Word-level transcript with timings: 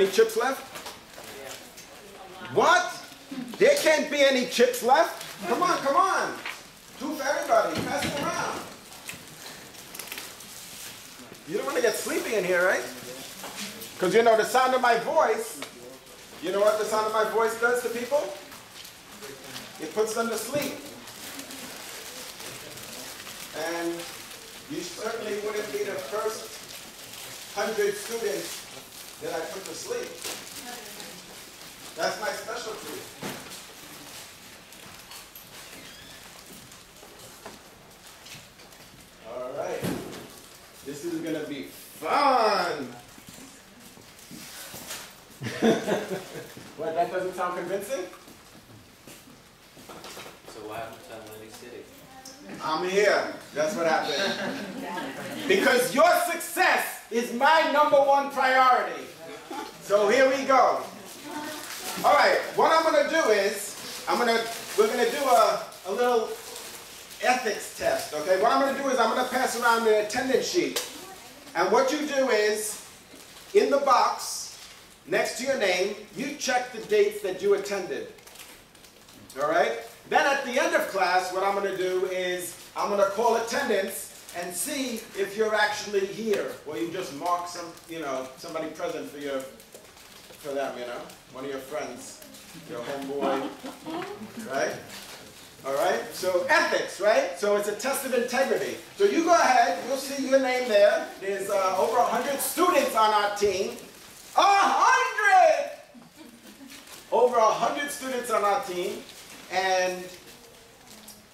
any 0.00 0.10
chips 0.10 0.36
left? 0.36 0.62
What? 2.54 2.94
There 3.58 3.74
can't 3.82 4.10
be 4.10 4.20
any 4.20 4.46
chips 4.46 4.82
left? 4.82 5.26
Come 5.48 5.62
on, 5.62 5.76
come 5.78 5.96
on. 5.96 6.32
Two 7.00 7.14
for 7.14 7.22
everybody. 7.24 7.80
Pass 7.86 8.04
it 8.04 8.22
around. 8.22 8.60
You 11.48 11.56
don't 11.56 11.66
want 11.66 11.76
to 11.76 11.82
get 11.82 11.94
sleepy 11.94 12.34
in 12.36 12.44
here, 12.44 12.64
right? 12.64 12.84
Because 13.94 14.14
you 14.14 14.22
know 14.22 14.36
the 14.36 14.44
sound 14.44 14.74
of 14.74 14.80
my 14.80 14.98
voice, 14.98 15.60
you 16.42 16.52
know 16.52 16.60
what 16.60 16.78
the 16.78 16.84
sound 16.84 17.06
of 17.06 17.12
my 17.12 17.24
voice 17.30 17.60
does 17.60 17.82
to 17.82 17.88
people? 17.88 18.22
It 19.80 19.92
puts 19.94 20.14
them 20.14 20.28
to 20.28 20.36
sleep. 20.36 20.74
And 23.74 23.94
you 24.70 24.80
certainly 24.80 25.34
wouldn't 25.44 25.72
be 25.72 25.78
the 25.78 25.98
first 26.12 26.54
hundred 27.56 27.94
students 27.94 28.57
that 29.22 29.34
I 29.34 29.40
put 29.46 29.64
to 29.64 29.74
sleep. 29.74 30.08
That's 31.96 32.20
my 32.20 32.28
specialty. 32.28 33.00
All 39.28 39.50
right. 39.58 39.82
This 40.86 41.04
is 41.04 41.20
going 41.20 41.34
to 41.34 41.46
be 41.48 41.64
fun. 41.64 42.94
what, 46.76 46.94
that 46.94 47.10
doesn't 47.10 47.34
sound 47.34 47.58
convincing? 47.58 48.04
So 50.46 50.60
what 50.68 50.78
happened 50.78 51.02
to 51.10 51.16
Atlantic 51.16 51.54
City? 51.54 51.82
I'm 52.62 52.88
here. 52.88 53.34
That's 53.52 53.74
what 53.74 53.86
happened. 53.88 54.58
because 55.48 55.92
your 55.92 56.10
success 56.30 56.97
is 57.10 57.32
my 57.34 57.70
number 57.72 57.96
one 57.96 58.30
priority. 58.30 59.02
So 59.82 60.08
here 60.08 60.28
we 60.28 60.44
go. 60.44 60.82
All 62.04 62.14
right, 62.14 62.38
what 62.54 62.70
I'm 62.70 62.84
gonna 62.84 63.08
do 63.08 63.30
is, 63.30 64.04
I'm 64.08 64.18
gonna, 64.18 64.44
we're 64.76 64.88
gonna 64.88 65.10
do 65.10 65.24
a, 65.24 65.64
a 65.86 65.92
little 65.92 66.28
ethics 67.22 67.78
test, 67.78 68.14
okay? 68.14 68.40
What 68.40 68.52
I'm 68.52 68.60
gonna 68.60 68.80
do 68.80 68.88
is 68.90 68.98
I'm 68.98 69.14
gonna 69.14 69.28
pass 69.28 69.60
around 69.60 69.84
the 69.84 70.06
attendance 70.06 70.46
sheet. 70.46 70.86
And 71.54 71.72
what 71.72 71.90
you 71.90 72.06
do 72.06 72.28
is, 72.28 72.86
in 73.54 73.70
the 73.70 73.78
box, 73.78 74.58
next 75.06 75.38
to 75.38 75.44
your 75.44 75.58
name, 75.58 75.94
you 76.16 76.34
check 76.34 76.72
the 76.72 76.80
dates 76.86 77.22
that 77.22 77.42
you 77.42 77.54
attended. 77.54 78.12
All 79.42 79.48
right? 79.48 79.72
Then 80.08 80.26
at 80.26 80.44
the 80.44 80.60
end 80.60 80.74
of 80.74 80.86
class, 80.88 81.32
what 81.32 81.42
I'm 81.42 81.60
to 81.62 81.76
do 81.76 82.06
is 82.06 82.56
I'm 82.76 82.96
to 82.96 83.04
call 83.10 83.36
attendance 83.36 84.07
and 84.36 84.54
see 84.54 84.96
if 85.18 85.36
you're 85.36 85.54
actually 85.54 86.06
here, 86.06 86.52
or 86.66 86.76
you 86.76 86.90
just 86.90 87.14
mark 87.16 87.48
some, 87.48 87.66
you 87.88 88.00
know, 88.00 88.28
somebody 88.36 88.68
present 88.68 89.08
for 89.10 89.18
your, 89.18 89.40
for 89.40 90.52
them, 90.52 90.78
you 90.78 90.86
know, 90.86 91.00
one 91.32 91.44
of 91.44 91.50
your 91.50 91.60
friends, 91.60 92.20
your 92.70 92.80
homeboy, 92.80 93.48
right? 94.50 94.74
All 95.66 95.74
right. 95.74 96.00
So 96.12 96.46
ethics, 96.48 97.00
right? 97.00 97.38
So 97.38 97.56
it's 97.56 97.68
a 97.68 97.74
test 97.74 98.06
of 98.06 98.14
integrity. 98.14 98.76
So 98.96 99.04
you 99.04 99.24
go 99.24 99.34
ahead. 99.34 99.78
You'll 99.88 99.96
see 99.96 100.28
your 100.28 100.40
name 100.40 100.68
there. 100.68 101.08
There's 101.20 101.50
uh, 101.50 101.76
over 101.78 102.00
hundred 102.00 102.38
students 102.38 102.94
on 102.94 103.12
our 103.12 103.36
team. 103.36 103.76
A 104.36 104.40
hundred. 104.40 105.70
Over 107.10 107.38
a 107.38 107.40
hundred 107.42 107.90
students 107.90 108.30
on 108.30 108.44
our 108.44 108.62
team. 108.64 109.02
And 109.50 110.04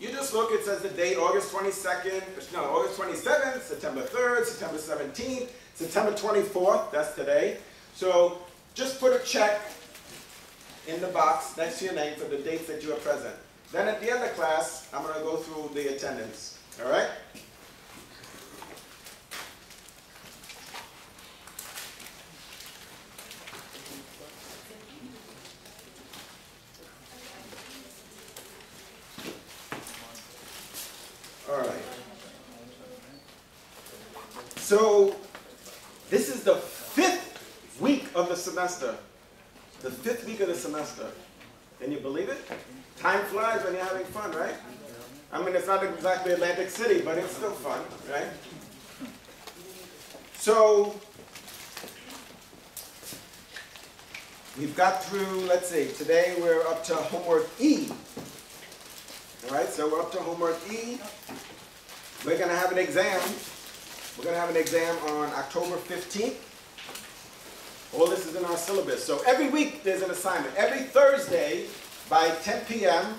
you 0.05 0.13
just 0.13 0.35
look, 0.35 0.53
it 0.53 0.63
says 0.65 0.83
the 0.83 0.91
date, 0.91 1.17
August 1.17 1.51
22nd, 1.51 2.53
no, 2.53 2.65
August 2.65 3.01
27th, 3.01 3.63
September 3.63 4.03
3rd, 4.03 4.45
September 4.45 4.77
17th, 4.77 5.49
September 5.75 6.13
24th, 6.13 6.93
that's 6.93 7.15
today. 7.15 7.57
So 7.95 8.39
just 8.75 9.01
put 9.01 9.19
a 9.19 9.25
check 9.25 9.63
in 10.87 11.01
the 11.01 11.07
box 11.07 11.57
next 11.57 11.79
to 11.79 11.87
your 11.87 11.95
name 11.95 12.17
for 12.17 12.29
the 12.29 12.37
dates 12.37 12.67
that 12.67 12.83
you 12.83 12.93
are 12.93 12.97
present. 12.97 13.35
Then 13.73 13.89
at 13.89 14.03
the 14.03 14.11
end 14.11 14.23
of 14.23 14.35
class, 14.35 14.91
I'm 14.93 15.03
going 15.03 15.15
to 15.15 15.21
go 15.21 15.37
through 15.37 15.75
the 15.75 15.95
attendance. 15.95 16.59
All 16.85 16.91
right? 16.91 17.09
All 31.51 31.59
right. 31.59 31.71
So, 34.57 35.15
this 36.09 36.35
is 36.35 36.43
the 36.43 36.55
fifth 36.55 37.79
week 37.81 38.04
of 38.15 38.29
the 38.29 38.37
semester. 38.37 38.97
The 39.83 39.91
fifth 39.91 40.27
week 40.27 40.41
of 40.41 40.49
the 40.49 40.55
semester. 40.55 41.11
Can 41.81 41.93
you 41.93 41.99
believe 41.99 42.29
it? 42.29 42.39
Time 42.99 43.25
flies 43.27 43.63
when 43.65 43.75
you're 43.75 43.85
having 43.85 44.07
fun, 44.07 44.31
right? 44.33 44.55
I 45.33 45.43
mean, 45.45 45.55
it's 45.55 45.67
not 45.67 45.83
exactly 45.83 46.33
Atlantic 46.33 46.71
City, 46.71 47.03
but 47.03 47.19
it's 47.19 47.37
still 47.37 47.51
fun, 47.51 47.81
right? 48.11 48.29
So, 50.39 50.95
we've 54.59 54.77
got 54.77 55.03
through, 55.05 55.41
let's 55.47 55.69
see, 55.69 55.89
today 55.99 56.37
we're 56.41 56.63
up 56.69 56.85
to 56.85 56.95
homework 56.95 57.49
E. 57.59 57.89
All 59.49 59.57
right, 59.57 59.69
so 59.69 59.91
we're 59.91 60.01
up 60.01 60.13
to 60.13 60.19
homework 60.19 60.59
E. 60.71 60.99
We're 62.25 62.39
going 62.39 62.51
to 62.51 62.57
have 62.57 62.71
an 62.71 62.79
exam. 62.79 63.21
We're 64.17 64.25
going 64.25 64.37
to 64.37 64.41
have 64.41 64.51
an 64.51 64.57
exam 64.57 64.97
on 65.09 65.29
October 65.35 65.77
15th. 65.77 66.54
All 67.97 68.09
this 68.09 68.27
is 68.27 68.35
in 68.35 68.45
our 68.45 68.57
syllabus. 68.57 69.05
So 69.05 69.23
every 69.25 69.49
week 69.49 69.85
there's 69.85 70.03
an 70.03 70.11
assignment. 70.11 70.55
Every 70.57 70.81
Thursday 70.81 71.67
by 72.11 72.29
10 72.43 72.65
p.m. 72.65 73.15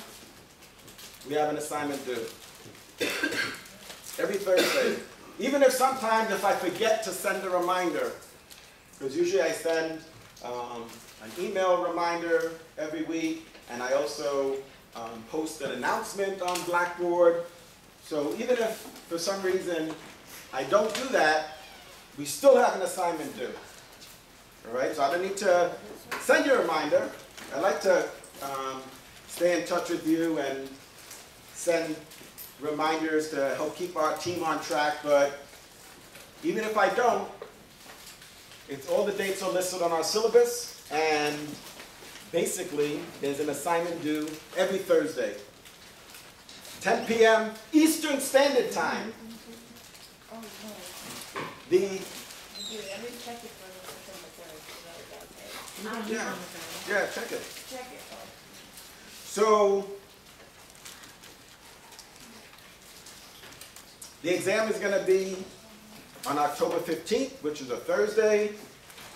we 1.29 1.35
have 1.35 1.49
an 1.49 1.57
assignment 1.57 2.05
due. 2.05 2.25
every 4.19 4.35
Thursday. 4.35 5.01
Even 5.39 5.63
if 5.63 5.71
sometimes 5.71 6.31
if 6.31 6.43
I 6.43 6.53
forget 6.53 7.03
to 7.03 7.11
send 7.11 7.45
a 7.45 7.49
reminder, 7.49 8.11
because 8.97 9.15
usually 9.15 9.41
I 9.41 9.51
send 9.51 10.01
um, 10.43 10.83
an 11.23 11.31
email 11.39 11.81
reminder 11.81 12.51
every 12.77 13.03
week, 13.03 13.47
and 13.69 13.81
I 13.81 13.93
also 13.93 14.55
um, 14.95 15.23
post 15.29 15.61
an 15.61 15.71
announcement 15.71 16.41
on 16.41 16.61
Blackboard. 16.63 17.43
So 18.03 18.33
even 18.33 18.57
if 18.57 18.77
for 19.07 19.17
some 19.17 19.41
reason 19.41 19.93
I 20.53 20.63
don't 20.63 20.93
do 20.95 21.07
that, 21.09 21.57
we 22.17 22.25
still 22.25 22.57
have 22.57 22.75
an 22.75 22.81
assignment 22.81 23.37
due. 23.37 23.49
All 24.67 24.79
right, 24.79 24.95
so 24.95 25.03
I 25.03 25.11
don't 25.11 25.21
need 25.21 25.37
to 25.37 25.71
send 26.21 26.45
you 26.45 26.53
a 26.53 26.61
reminder. 26.61 27.09
I 27.53 27.59
like 27.59 27.81
to 27.81 28.07
um, 28.41 28.81
stay 29.27 29.61
in 29.61 29.67
touch 29.67 29.89
with 29.89 30.07
you 30.07 30.39
and 30.39 30.67
send 31.53 31.95
reminders 32.59 33.29
to 33.29 33.53
help 33.55 33.75
keep 33.75 33.95
our 33.95 34.17
team 34.17 34.43
on 34.43 34.61
track, 34.61 34.97
but 35.03 35.45
even 36.43 36.63
if 36.63 36.77
I 36.77 36.89
don't, 36.95 37.29
it's 38.67 38.89
all 38.89 39.05
the 39.05 39.11
dates 39.11 39.43
are 39.43 39.51
listed 39.51 39.81
on 39.81 39.91
our 39.91 40.03
syllabus, 40.03 40.83
and 40.91 41.37
basically 42.31 42.99
there's 43.21 43.39
an 43.39 43.49
assignment 43.49 44.01
due 44.01 44.27
every 44.57 44.79
Thursday. 44.79 45.35
10 46.81 47.05
p.m. 47.05 47.51
Eastern 47.71 48.19
Standard 48.19 48.71
Time. 48.71 49.13
The 51.69 51.99
yeah, 56.07 56.33
yeah, 56.89 57.05
check 57.13 57.31
it. 57.31 57.41
So 59.25 59.85
the 64.23 64.33
exam 64.33 64.69
is 64.69 64.79
going 64.79 64.97
to 64.99 65.05
be 65.05 65.37
on 66.25 66.37
October 66.39 66.77
15th, 66.77 67.43
which 67.43 67.61
is 67.61 67.69
a 67.69 67.77
Thursday, 67.77 68.51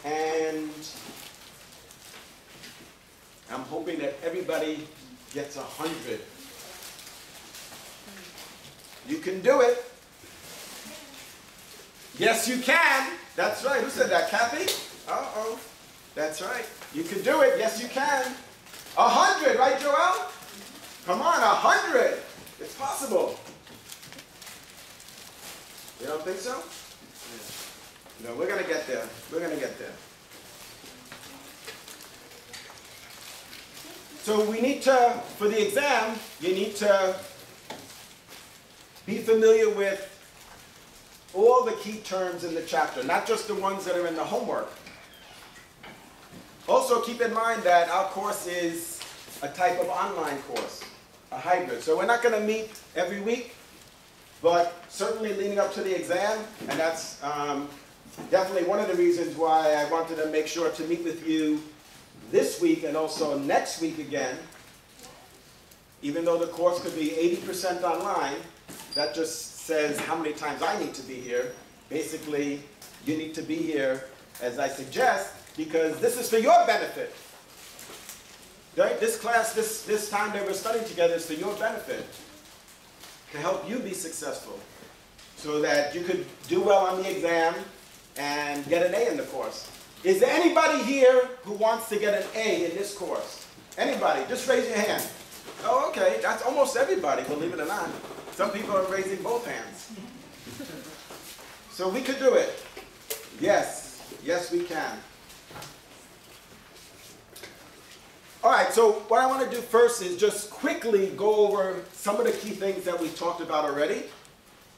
and 0.05 0.69
I'm 3.51 3.61
hoping 3.61 3.99
that 3.99 4.15
everybody 4.23 4.87
gets 5.33 5.57
a 5.57 5.63
hundred. 5.63 6.21
You 9.07 9.17
can 9.17 9.41
do 9.41 9.61
it. 9.61 9.83
Yes, 12.19 12.47
you 12.47 12.59
can. 12.59 13.13
That's 13.35 13.63
right. 13.63 13.81
Who 13.81 13.89
said 13.89 14.11
that? 14.11 14.29
Kathy? 14.29 14.71
Uh-oh. 15.07 15.57
That's 16.15 16.41
right. 16.41 16.65
You 16.93 17.03
can 17.03 17.21
do 17.21 17.41
it. 17.41 17.55
Yes, 17.57 17.81
you 17.81 17.87
can. 17.87 18.33
A 18.97 19.07
hundred, 19.07 19.57
right, 19.57 19.79
Joel? 19.79 20.25
Come 21.05 21.21
on, 21.21 21.41
a 21.41 21.45
hundred. 21.45 22.19
It's 22.59 22.75
possible. 22.75 23.39
You 26.01 26.07
don't 26.07 26.23
think 26.23 26.37
so? 26.37 26.61
No, 28.23 28.35
we're 28.35 28.47
going 28.47 28.61
to 28.61 28.69
get 28.69 28.85
there. 28.87 29.05
We're 29.31 29.39
going 29.39 29.53
to 29.53 29.59
get 29.59 29.77
there. 29.79 29.93
So 34.23 34.43
we 34.49 34.59
need 34.61 34.81
to, 34.83 35.21
for 35.37 35.47
the 35.47 35.65
exam, 35.65 36.17
you 36.41 36.53
need 36.53 36.75
to 36.77 37.15
be 39.05 39.19
familiar 39.19 39.69
with 39.69 40.05
all 41.33 41.63
the 41.63 41.71
key 41.73 41.97
terms 41.99 42.43
in 42.43 42.53
the 42.53 42.61
chapter, 42.61 43.03
not 43.03 43.25
just 43.25 43.47
the 43.47 43.55
ones 43.55 43.85
that 43.85 43.95
are 43.95 44.07
in 44.07 44.15
the 44.15 44.23
homework. 44.23 44.69
Also 46.69 47.01
keep 47.01 47.19
in 47.19 47.33
mind 47.33 47.63
that 47.63 47.89
our 47.89 48.05
course 48.09 48.45
is 48.45 49.01
a 49.41 49.47
type 49.47 49.81
of 49.81 49.87
online 49.87 50.37
course, 50.43 50.83
a 51.31 51.37
hybrid. 51.39 51.81
So 51.81 51.97
we're 51.97 52.05
not 52.05 52.21
going 52.21 52.39
to 52.39 52.45
meet 52.45 52.69
every 52.95 53.21
week, 53.21 53.55
but 54.43 54.75
certainly 54.87 55.33
leading 55.33 55.57
up 55.57 55.73
to 55.73 55.81
the 55.81 55.95
exam, 55.95 56.45
and 56.67 56.79
that's 56.79 57.23
um, 57.23 57.67
definitely 58.29 58.69
one 58.69 58.79
of 58.79 58.87
the 58.87 58.93
reasons 58.93 59.35
why 59.35 59.73
I 59.73 59.89
wanted 59.89 60.17
to 60.17 60.27
make 60.27 60.45
sure 60.45 60.69
to 60.69 60.83
meet 60.83 61.03
with 61.03 61.27
you 61.27 61.59
this 62.29 62.61
week 62.61 62.83
and 62.83 62.95
also 62.95 63.39
next 63.39 63.81
week 63.81 63.97
again. 63.97 64.37
Even 66.03 66.23
though 66.23 66.37
the 66.37 66.47
course 66.47 66.79
could 66.81 66.95
be 66.95 67.09
80% 67.43 67.81
online, 67.81 68.37
that 68.93 69.15
just 69.15 69.61
says 69.65 69.99
how 70.01 70.15
many 70.15 70.33
times 70.33 70.61
I 70.61 70.79
need 70.79 70.93
to 70.93 71.01
be 71.01 71.15
here. 71.15 71.51
Basically, 71.89 72.61
you 73.07 73.17
need 73.17 73.33
to 73.33 73.41
be 73.41 73.55
here, 73.55 74.05
as 74.39 74.59
I 74.59 74.67
suggest, 74.67 75.33
because 75.59 75.99
this 75.99 76.17
is 76.17 76.29
for 76.29 76.37
your 76.37 76.65
benefit. 76.65 77.13
Right? 78.77 78.97
This 78.97 79.19
class, 79.19 79.51
this, 79.51 79.83
this 79.83 80.09
time 80.09 80.31
that 80.31 80.45
we're 80.45 80.53
studying 80.53 80.85
together 80.85 81.15
is 81.15 81.25
for 81.25 81.33
your 81.33 81.53
benefit, 81.55 82.05
to 83.33 83.37
help 83.39 83.69
you 83.69 83.79
be 83.79 83.93
successful, 83.93 84.57
so 85.35 85.59
that 85.59 85.93
you 85.93 86.01
could 86.01 86.25
do 86.47 86.61
well 86.61 86.85
on 86.85 87.03
the 87.03 87.11
exam 87.11 87.53
and 88.15 88.65
get 88.69 88.85
an 88.85 88.95
A 88.95 89.11
in 89.11 89.17
the 89.17 89.23
course. 89.23 89.69
Is 90.05 90.21
there 90.21 90.31
anybody 90.31 90.81
here 90.83 91.27
who 91.43 91.51
wants 91.51 91.89
to 91.89 91.99
get 91.99 92.13
an 92.13 92.25
A 92.35 92.69
in 92.69 92.77
this 92.77 92.93
course? 92.93 93.45
Anybody? 93.77 94.23
Just 94.29 94.47
raise 94.47 94.65
your 94.65 94.77
hand. 94.77 95.05
Oh, 95.65 95.89
okay. 95.89 96.19
That's 96.21 96.41
almost 96.43 96.77
everybody, 96.77 97.23
believe 97.23 97.53
it 97.53 97.59
or 97.59 97.65
not. 97.65 97.89
Some 98.31 98.51
people 98.51 98.77
are 98.77 98.85
raising 98.85 99.21
both 99.21 99.45
hands. 99.45 99.91
So 101.71 101.89
we 101.89 101.99
could 101.99 102.17
do 102.17 102.35
it. 102.35 102.63
Yes. 103.41 104.01
Yes, 104.23 104.53
we 104.53 104.63
can. 104.63 104.99
All 108.41 108.51
right, 108.51 108.71
so 108.71 108.93
what 109.09 109.19
I 109.21 109.25
want 109.25 109.49
to 109.49 109.53
do 109.53 109.61
first 109.61 110.01
is 110.01 110.15
just 110.15 110.49
quickly 110.49 111.07
go 111.17 111.47
over 111.47 111.83
some 111.91 112.17
of 112.17 112.25
the 112.25 112.31
key 112.31 112.51
things 112.51 112.85
that 112.85 112.97
we 112.97 113.09
talked 113.09 113.41
about 113.41 113.65
already, 113.65 114.03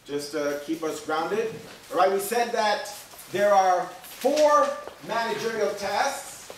just 0.03 0.31
to 0.31 0.59
keep 0.65 0.81
us 0.81 1.05
grounded. 1.05 1.53
All 1.91 1.97
right, 1.97 2.11
we 2.11 2.19
said 2.19 2.51
that 2.53 2.91
there 3.31 3.53
are 3.53 3.85
four 4.01 4.67
managerial 5.07 5.71
tasks. 5.75 6.51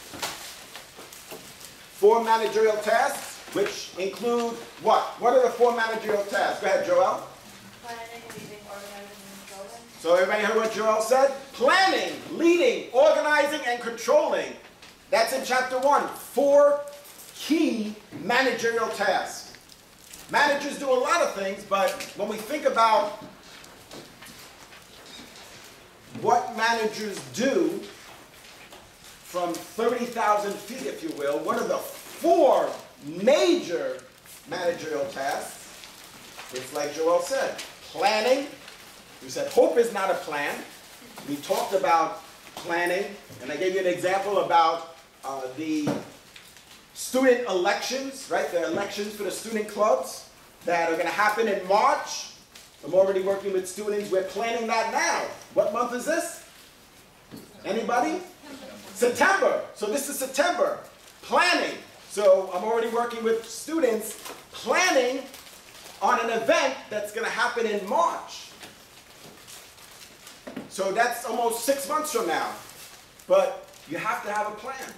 Four 2.00 2.24
managerial 2.24 2.78
tasks, 2.78 3.40
which 3.54 3.92
include 3.98 4.54
what? 4.82 5.04
What 5.20 5.34
are 5.34 5.44
the 5.44 5.50
four 5.50 5.76
managerial 5.76 6.24
tasks? 6.24 6.62
Go 6.62 6.68
ahead, 6.68 6.86
Joel. 6.86 7.28
Planning, 7.84 8.24
leading, 8.32 8.64
organizing, 8.68 9.22
and 9.28 9.48
controlling. 9.48 9.93
So 10.04 10.16
everybody 10.16 10.44
heard 10.44 10.58
what 10.58 10.74
Joel 10.74 11.00
said? 11.00 11.32
Planning, 11.54 12.12
leading, 12.34 12.92
organizing, 12.92 13.62
and 13.66 13.82
controlling. 13.82 14.52
That's 15.10 15.32
in 15.32 15.46
chapter 15.46 15.80
one. 15.80 16.10
Four 16.10 16.82
key 17.36 17.96
managerial 18.22 18.90
tasks. 18.90 19.54
Managers 20.30 20.78
do 20.78 20.92
a 20.92 20.94
lot 20.94 21.22
of 21.22 21.34
things, 21.36 21.64
but 21.70 21.90
when 22.18 22.28
we 22.28 22.36
think 22.36 22.66
about 22.66 23.24
what 26.20 26.54
managers 26.58 27.18
do 27.34 27.80
from 29.24 29.54
30,000 29.54 30.52
feet, 30.52 30.86
if 30.86 31.02
you 31.02 31.18
will, 31.18 31.40
what 31.40 31.58
are 31.58 31.68
the 31.70 31.78
four 31.78 32.70
major 33.06 34.00
managerial 34.50 35.06
tasks? 35.06 36.52
It's 36.54 36.74
like 36.74 36.94
Joel 36.94 37.22
said, 37.22 37.58
planning. 37.84 38.48
We 39.24 39.30
said 39.30 39.48
hope 39.52 39.78
is 39.78 39.94
not 39.94 40.12
a 40.12 40.16
plan. 40.16 40.54
We 41.30 41.38
talked 41.38 41.74
about 41.74 42.22
planning, 42.56 43.06
and 43.42 43.50
I 43.52 43.56
gave 43.56 43.74
you 43.74 43.80
an 43.80 43.88
example 43.88 44.40
about 44.40 44.98
uh, 45.24 45.44
the 45.56 45.88
student 46.94 47.48
elections, 47.48 48.30
right? 48.30 48.52
The 48.52 48.66
elections 48.66 49.16
for 49.16 49.24
the 49.24 49.32
student 49.32 49.70
clubs 49.70 50.30
that 50.66 50.90
are 50.90 50.96
going 50.96 51.08
to 51.08 51.14
happen 51.14 51.48
in 51.48 51.66
March. 51.68 52.32
I'm 52.86 52.94
already 52.94 53.22
working 53.22 53.54
with 53.54 53.66
students. 53.66 54.12
We're 54.12 54.24
planning 54.24 54.68
that 54.68 54.92
now. 54.92 55.26
What 55.54 55.72
month 55.72 55.94
is 55.94 56.06
this? 56.06 56.44
Anybody? 57.64 58.20
September. 58.94 59.62
So 59.74 59.86
this 59.86 60.10
is 60.10 60.20
September. 60.20 60.80
Planning. 61.22 61.78
So 62.10 62.52
I'm 62.54 62.66
already 62.66 62.90
working 62.90 63.24
with 63.24 63.48
students 63.48 64.22
planning 64.52 65.24
on 66.02 66.20
an 66.20 66.42
event 66.42 66.76
that's 66.90 67.14
going 67.14 67.26
to 67.26 67.32
happen 67.32 67.66
in 67.66 67.88
March. 67.88 68.50
So 70.74 70.92
that's 70.92 71.24
almost 71.24 71.66
six 71.66 71.88
months 71.88 72.12
from 72.12 72.26
now. 72.26 72.50
But 73.28 73.70
you 73.88 73.98
have 73.98 74.26
to 74.26 74.34
have 74.34 74.48
a 74.48 74.56
plan. 74.56 74.92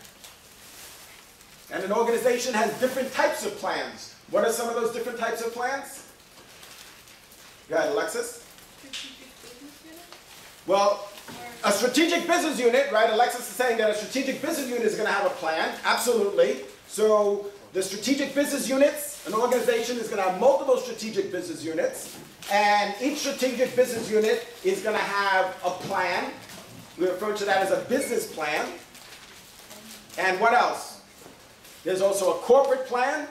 And 1.69 1.83
an 1.83 1.91
organization 1.91 2.53
has 2.53 2.79
different 2.79 3.11
types 3.11 3.45
of 3.45 3.57
plans. 3.57 4.15
What 4.31 4.45
are 4.45 4.53
some 4.53 4.69
of 4.69 4.75
those 4.75 4.93
different 4.93 5.19
types 5.19 5.41
of 5.41 5.53
plans? 5.53 6.07
Go 7.67 7.75
Alexis. 7.91 8.47
Well, 10.65 11.09
a 11.65 11.73
strategic 11.73 12.25
business 12.25 12.57
unit, 12.57 12.89
right? 12.93 13.09
Alexis 13.09 13.41
is 13.41 13.47
saying 13.47 13.77
that 13.79 13.89
a 13.89 13.95
strategic 13.95 14.41
business 14.41 14.69
unit 14.69 14.83
is 14.83 14.95
going 14.95 15.07
to 15.07 15.13
have 15.13 15.25
a 15.25 15.35
plan. 15.35 15.77
Absolutely. 15.83 16.61
So 16.87 17.47
the 17.75 17.83
strategic 17.83 18.33
business 18.33 18.69
units, 18.69 19.27
an 19.27 19.33
organization 19.33 19.97
is 19.97 20.07
going 20.07 20.23
to 20.23 20.29
have 20.29 20.39
multiple 20.39 20.77
strategic 20.77 21.29
business 21.29 21.61
units. 21.61 22.17
And 22.49 22.95
each 23.01 23.17
strategic 23.17 23.75
business 23.75 24.09
unit 24.09 24.47
is 24.63 24.79
going 24.79 24.95
to 24.95 25.01
have 25.01 25.57
a 25.65 25.71
plan. 25.71 26.31
We 26.97 27.07
refer 27.07 27.35
to 27.35 27.43
that 27.43 27.63
as 27.63 27.71
a 27.71 27.81
business 27.89 28.31
plan. 28.33 28.65
And 30.17 30.39
what 30.39 30.53
else? 30.53 31.01
There's 31.83 32.01
also 32.01 32.35
a 32.35 32.37
corporate 32.37 32.85
plan. 32.85 33.27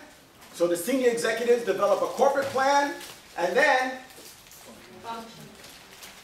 So 0.53 0.67
the 0.67 0.77
senior 0.77 1.09
executives 1.09 1.65
develop 1.65 2.03
a 2.03 2.07
corporate 2.13 2.49
plan. 2.49 2.93
And 3.39 3.57
then 3.57 3.93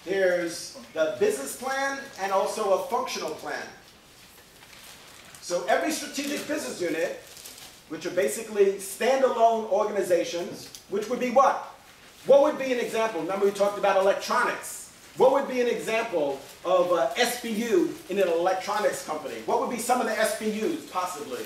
there's 0.05 0.77
the 0.93 1.17
business 1.19 1.57
plan 1.57 1.99
and 2.21 2.33
also 2.33 2.83
a 2.83 2.87
functional 2.89 3.31
plan. 3.31 3.67
So 5.41 5.65
every 5.71 5.91
strategic 5.91 6.47
business 6.47 6.83
unit, 6.83 7.23
which 7.91 8.07
are 8.07 8.11
basically 8.11 8.75
standalone 8.75 9.69
organizations, 9.71 10.71
which 10.89 11.11
would 11.11 11.21
be 11.21 11.31
what? 11.31 11.75
What 12.27 12.43
would 12.43 12.59
be 12.59 12.73
an 12.73 12.79
example? 12.79 13.21
Remember 13.21 13.47
we 13.47 13.51
talked 13.53 13.79
about 13.79 13.97
electronics. 13.97 14.93
What 15.17 15.33
would 15.33 15.49
be 15.49 15.61
an 15.61 15.67
example 15.67 16.41
of 16.65 16.93
uh, 16.93 17.11
a 17.17 17.21
SBU 17.21 18.11
in 18.11 18.19
an 18.19 18.29
electronics 18.29 19.05
company? 19.05 19.35
What 19.45 19.61
would 19.61 19.71
be 19.71 19.79
some 19.79 20.01
of 20.01 20.07
the 20.07 20.15
SBUs, 20.15 20.91
possibly? 20.91 21.45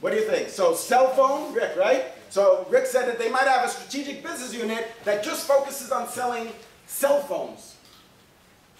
What 0.00 0.10
do 0.10 0.16
you 0.16 0.26
think? 0.26 0.48
So 0.48 0.74
cell 0.74 1.08
phone, 1.14 1.54
Rick, 1.54 1.76
right? 1.78 2.06
So 2.28 2.66
Rick 2.68 2.86
said 2.86 3.06
that 3.06 3.18
they 3.18 3.30
might 3.30 3.46
have 3.46 3.64
a 3.64 3.68
strategic 3.68 4.22
business 4.22 4.52
unit 4.52 4.88
that 5.04 5.22
just 5.22 5.46
focuses 5.46 5.92
on 5.92 6.08
selling 6.08 6.48
cell 6.86 7.20
phones. 7.20 7.76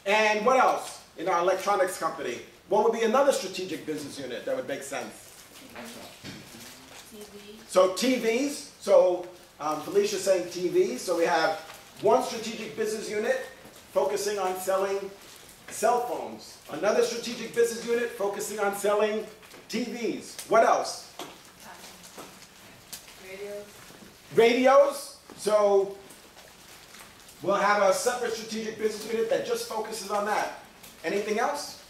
And 0.04 0.44
what 0.44 0.58
else 0.58 1.02
in 1.16 1.28
our 1.28 1.38
electronics 1.38 1.96
company? 1.96 2.40
What 2.68 2.82
would 2.84 2.92
be 2.92 3.04
another 3.04 3.32
strategic 3.32 3.86
business 3.86 4.18
unit 4.18 4.44
that 4.44 4.56
would 4.56 4.66
make 4.66 4.82
sense? 4.82 5.33
So 7.68 7.90
TVs, 7.94 8.70
so 8.80 9.26
um, 9.58 9.80
Felicia's 9.82 10.22
saying 10.22 10.44
TVs, 10.44 10.98
so 10.98 11.16
we 11.18 11.24
have 11.24 11.58
one 12.02 12.22
strategic 12.22 12.76
business 12.76 13.10
unit 13.10 13.46
focusing 13.92 14.38
on 14.38 14.56
selling 14.56 15.10
cell 15.68 16.02
phones. 16.02 16.58
Another 16.70 17.02
strategic 17.02 17.54
business 17.54 17.86
unit 17.86 18.10
focusing 18.10 18.60
on 18.60 18.76
selling 18.76 19.26
TVs. 19.68 20.48
What 20.48 20.64
else? 20.64 21.12
Radios. 23.28 23.64
Radios, 24.34 25.16
so 25.36 25.96
we'll 27.42 27.54
have 27.54 27.82
a 27.82 27.92
separate 27.92 28.32
strategic 28.32 28.78
business 28.78 29.12
unit 29.12 29.28
that 29.30 29.46
just 29.46 29.68
focuses 29.68 30.10
on 30.10 30.26
that. 30.26 30.60
Anything 31.04 31.38
else? 31.38 31.82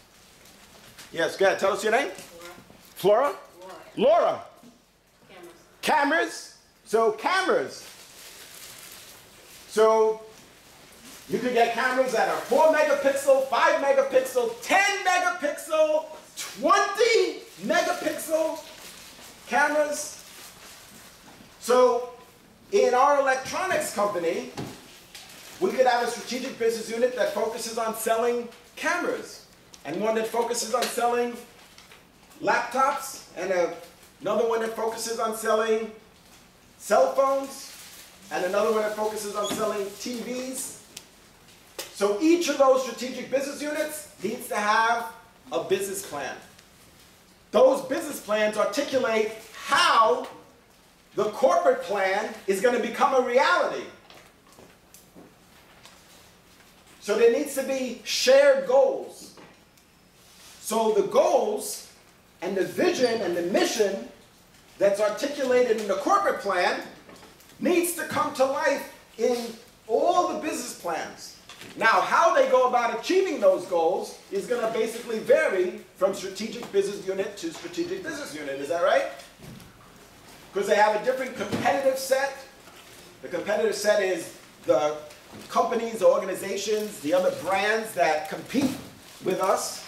Yes, 1.12 1.36
go 1.36 1.46
ahead, 1.46 1.58
tell 1.58 1.72
us 1.72 1.82
your 1.82 1.92
name. 1.92 2.08
Laura. 2.96 3.30
Flora? 3.30 3.34
Laura. 3.96 4.42
Cameras. 5.28 5.52
Cameras. 5.82 6.58
So 6.84 7.12
cameras. 7.12 7.88
So 9.68 10.20
you 11.28 11.38
could 11.38 11.54
get 11.54 11.74
cameras 11.74 12.12
that 12.12 12.28
are 12.28 12.36
4 12.36 12.66
megapixel, 12.68 13.48
5 13.48 13.82
megapixel, 13.82 14.54
10 14.62 14.80
megapixel, 15.04 16.04
20 16.60 17.40
megapixel 17.62 18.58
cameras. 19.46 20.22
So 21.60 22.10
in 22.72 22.92
our 22.92 23.20
electronics 23.20 23.94
company, 23.94 24.50
we 25.60 25.70
could 25.70 25.86
have 25.86 26.06
a 26.06 26.10
strategic 26.10 26.58
business 26.58 26.90
unit 26.90 27.16
that 27.16 27.32
focuses 27.32 27.78
on 27.78 27.94
selling 27.96 28.48
cameras 28.76 29.46
and 29.84 30.00
one 30.00 30.14
that 30.16 30.26
focuses 30.26 30.74
on 30.74 30.82
selling 30.82 31.36
laptops 32.42 33.26
and 33.36 33.50
a, 33.50 33.74
another 34.20 34.48
one 34.48 34.60
that 34.60 34.74
focuses 34.76 35.18
on 35.18 35.36
selling 35.36 35.90
cell 36.78 37.12
phones 37.12 37.72
and 38.30 38.44
another 38.44 38.72
one 38.72 38.82
that 38.82 38.96
focuses 38.96 39.34
on 39.36 39.48
selling 39.52 39.86
TVs. 39.86 40.80
So 41.78 42.18
each 42.20 42.48
of 42.48 42.58
those 42.58 42.82
strategic 42.82 43.30
business 43.30 43.62
units 43.62 44.12
needs 44.22 44.48
to 44.48 44.56
have 44.56 45.12
a 45.52 45.62
business 45.64 46.04
plan. 46.04 46.34
Those 47.50 47.82
business 47.82 48.20
plans 48.20 48.56
articulate 48.56 49.32
how 49.54 50.26
the 51.14 51.24
corporate 51.26 51.82
plan 51.82 52.34
is 52.46 52.60
going 52.60 52.74
to 52.74 52.82
become 52.82 53.14
a 53.14 53.26
reality. 53.26 53.84
So 57.00 57.16
there 57.16 57.32
needs 57.32 57.54
to 57.54 57.62
be 57.62 58.00
shared 58.04 58.66
goals. 58.66 59.36
So 60.60 60.92
the 60.92 61.02
goals 61.02 61.83
and 62.42 62.56
the 62.56 62.64
vision 62.64 63.20
and 63.22 63.36
the 63.36 63.42
mission 63.42 64.08
that's 64.78 65.00
articulated 65.00 65.80
in 65.80 65.88
the 65.88 65.94
corporate 65.94 66.40
plan 66.40 66.80
needs 67.60 67.94
to 67.94 68.02
come 68.04 68.34
to 68.34 68.44
life 68.44 68.92
in 69.18 69.36
all 69.86 70.28
the 70.28 70.40
business 70.40 70.78
plans. 70.80 71.36
Now, 71.76 72.00
how 72.00 72.34
they 72.34 72.48
go 72.50 72.68
about 72.68 72.98
achieving 72.98 73.40
those 73.40 73.64
goals 73.66 74.18
is 74.30 74.46
going 74.46 74.60
to 74.60 74.78
basically 74.78 75.18
vary 75.18 75.80
from 75.96 76.14
strategic 76.14 76.70
business 76.72 77.06
unit 77.06 77.36
to 77.38 77.52
strategic 77.52 78.02
business 78.02 78.34
unit. 78.34 78.60
Is 78.60 78.68
that 78.68 78.82
right? 78.82 79.06
Because 80.52 80.68
they 80.68 80.76
have 80.76 81.00
a 81.00 81.04
different 81.04 81.36
competitive 81.36 81.98
set. 81.98 82.36
The 83.22 83.28
competitive 83.28 83.74
set 83.74 84.02
is 84.02 84.36
the 84.66 84.96
companies, 85.48 86.00
the 86.00 86.06
organizations, 86.06 87.00
the 87.00 87.14
other 87.14 87.34
brands 87.42 87.92
that 87.94 88.28
compete 88.28 88.76
with 89.24 89.40
us. 89.40 89.83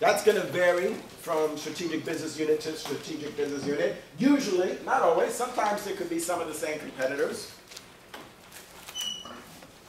That's 0.00 0.24
going 0.24 0.40
to 0.40 0.46
vary 0.48 0.94
from 1.20 1.56
strategic 1.56 2.04
business 2.04 2.38
unit 2.38 2.60
to 2.62 2.72
strategic 2.76 3.36
business 3.36 3.66
unit. 3.66 3.96
Usually, 4.18 4.76
not 4.84 5.02
always, 5.02 5.32
sometimes 5.32 5.84
there 5.84 5.94
could 5.94 6.10
be 6.10 6.18
some 6.18 6.40
of 6.40 6.48
the 6.48 6.54
same 6.54 6.78
competitors. 6.78 7.52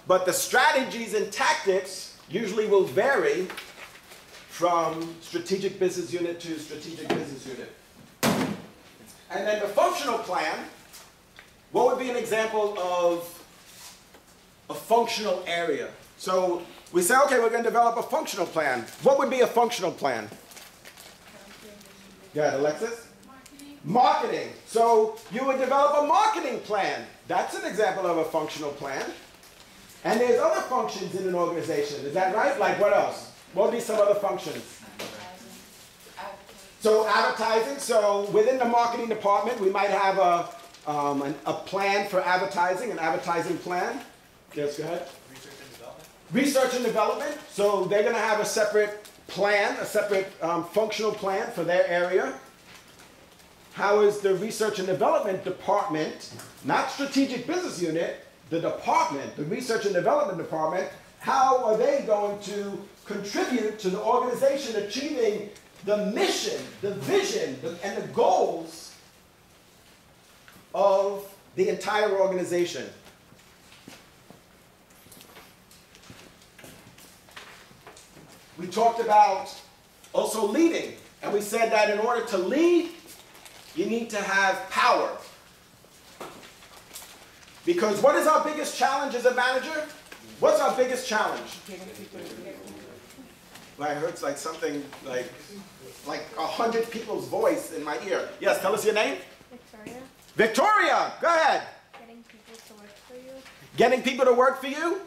But 0.07 0.25
the 0.25 0.33
strategies 0.33 1.15
and 1.15 1.31
tactics 1.31 2.17
usually 2.29 2.67
will 2.67 2.83
vary 2.83 3.47
from 4.50 5.15
strategic 5.21 5.79
business 5.79 6.13
unit 6.13 6.39
to 6.39 6.59
strategic 6.59 7.09
business 7.09 7.45
unit. 7.47 7.74
And 9.31 9.45
then 9.45 9.59
the 9.59 9.67
functional 9.67 10.19
plan, 10.19 10.65
what 11.71 11.88
would 11.88 12.00
be 12.00 12.09
an 12.09 12.15
example 12.15 12.77
of 12.79 13.43
a 14.69 14.74
functional 14.74 15.43
area? 15.47 15.89
So 16.17 16.62
we 16.95 17.01
say, 17.01 17.13
okay, 17.25 17.39
we're 17.39 17.49
going 17.49 17.61
to 17.61 17.69
develop 17.69 17.97
a 17.97 18.03
functional 18.03 18.45
plan. 18.45 18.85
What 19.03 19.19
would 19.19 19.29
be 19.29 19.41
a 19.41 19.47
functional 19.47 19.91
plan? 19.91 20.29
Yeah, 22.33 22.55
Alexis? 22.55 23.09
Marketing. 23.27 23.77
Marketing. 23.83 24.49
So 24.65 25.17
you 25.29 25.45
would 25.45 25.57
develop 25.57 26.03
a 26.03 26.07
marketing 26.07 26.61
plan. 26.61 27.05
That's 27.27 27.53
an 27.53 27.65
example 27.65 28.07
of 28.07 28.19
a 28.19 28.23
functional 28.23 28.71
plan. 28.71 29.03
And 30.05 30.21
there's 30.21 30.39
other 30.39 30.61
functions 30.61 31.15
in 31.15 31.27
an 31.27 31.35
organization. 31.35 32.05
Is 32.05 32.13
that 32.13 32.33
right? 32.33 32.57
Like 32.57 32.79
what 32.79 32.93
else? 32.93 33.29
What 33.53 33.65
would 33.65 33.75
be 33.75 33.81
some 33.81 33.99
other 33.99 34.17
functions? 34.17 34.79
So 36.79 37.05
advertising. 37.09 37.77
So 37.77 38.29
within 38.31 38.57
the 38.57 38.65
marketing 38.65 39.09
department, 39.09 39.59
we 39.59 39.69
might 39.69 39.89
have 39.89 40.17
a, 40.17 40.49
um, 40.89 41.23
an, 41.23 41.35
a 41.45 41.55
plan 41.55 42.07
for 42.07 42.21
advertising, 42.21 42.91
an 42.91 42.99
advertising 42.99 43.57
plan. 43.57 43.99
Yes, 44.53 44.77
go 44.77 44.85
ahead. 44.85 45.09
Research 46.32 46.75
and 46.75 46.84
development? 46.84 47.38
So 47.50 47.86
they're 47.86 48.03
going 48.03 48.15
to 48.15 48.22
have 48.22 48.39
a 48.39 48.46
separate 48.46 49.08
plan, 49.27 49.77
a 49.79 49.86
separate 49.86 50.32
um, 50.41 50.65
functional 50.65 51.12
plan 51.12 51.51
for 51.51 51.63
their 51.63 51.88
area. 51.88 52.34
How 53.74 54.01
is 54.01 54.20
the 54.20 54.36
research 54.36 54.79
and 54.79 54.88
development 54.88 55.44
department, 55.44 56.34
not 56.63 56.89
strategic 56.91 57.46
business 57.46 57.82
unit, 57.82 58.25
the 58.50 58.62
department, 58.62 59.36
the 59.36 59.44
research 59.46 59.86
and 59.86 59.94
development 59.94 60.38
department, 60.38 60.89
how 61.20 61.63
are 61.65 61.75
they 61.75 62.03
going 62.05 62.39
to 62.41 62.79
contribute 63.05 63.79
to 63.79 63.89
the 63.89 64.00
organization 64.00 64.75
achieving 64.84 65.50
the 65.86 66.05
mission, 66.08 66.60
the 66.82 66.94
vision, 66.96 67.60
the, 67.62 67.75
and 67.84 68.01
the 68.01 68.08
goals 68.10 68.94
of 70.74 71.27
the 71.55 71.70
entire 71.70 72.20
organization? 72.20 72.86
We 78.57 78.67
talked 78.67 79.00
about 79.00 79.53
also 80.13 80.45
leading, 80.47 80.93
and 81.21 81.33
we 81.33 81.41
said 81.41 81.71
that 81.71 81.89
in 81.89 82.00
order 82.00 82.25
to 82.27 82.38
lead, 82.38 82.91
you 83.75 83.85
need 83.85 84.09
to 84.12 84.21
have 84.21 84.69
power. 84.69 85.09
Because 87.65 88.01
what 88.01 88.15
is 88.15 88.27
our 88.27 88.43
biggest 88.43 88.77
challenge 88.77 89.15
as 89.15 89.25
a 89.25 89.33
manager? 89.33 89.85
What's 90.39 90.62
our 90.62 90.75
biggest 90.75 91.07
challenge? 91.07 91.59
I 93.79 93.93
heard 93.93 94.21
like 94.21 94.38
something 94.38 94.83
like 95.05 95.29
like 96.07 96.24
a 96.38 96.45
hundred 96.45 96.89
people's 96.91 97.27
voice 97.27 97.74
in 97.74 97.83
my 97.83 98.00
ear. 98.07 98.29
Yes, 98.39 98.62
tell 98.62 98.74
us 98.74 98.85
your 98.85 98.93
name. 98.93 99.17
Victoria, 99.51 100.01
Victoria, 100.35 101.13
go 101.21 101.27
ahead. 101.27 101.63
getting 102.07 102.24
people 102.24 102.55
to 102.67 102.74
work 102.74 102.95
for 103.07 103.15
you. 103.15 103.31
Getting 103.75 104.01
people 104.01 104.25
to 104.25 104.33
work 104.33 104.62
for 104.62 104.67
you. 104.67 105.01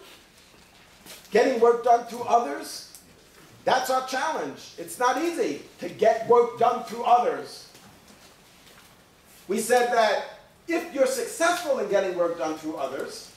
Getting 1.30 1.60
work 1.60 1.84
done 1.84 2.04
through 2.06 2.22
others. 2.22 2.87
That's 3.68 3.90
our 3.90 4.06
challenge. 4.06 4.72
It's 4.78 4.98
not 4.98 5.22
easy 5.22 5.60
to 5.80 5.90
get 5.90 6.26
work 6.26 6.58
done 6.58 6.84
through 6.84 7.02
others. 7.02 7.68
We 9.46 9.58
said 9.58 9.92
that 9.92 10.38
if 10.66 10.94
you're 10.94 11.04
successful 11.04 11.78
in 11.78 11.90
getting 11.90 12.16
work 12.16 12.38
done 12.38 12.56
through 12.56 12.76
others, 12.76 13.30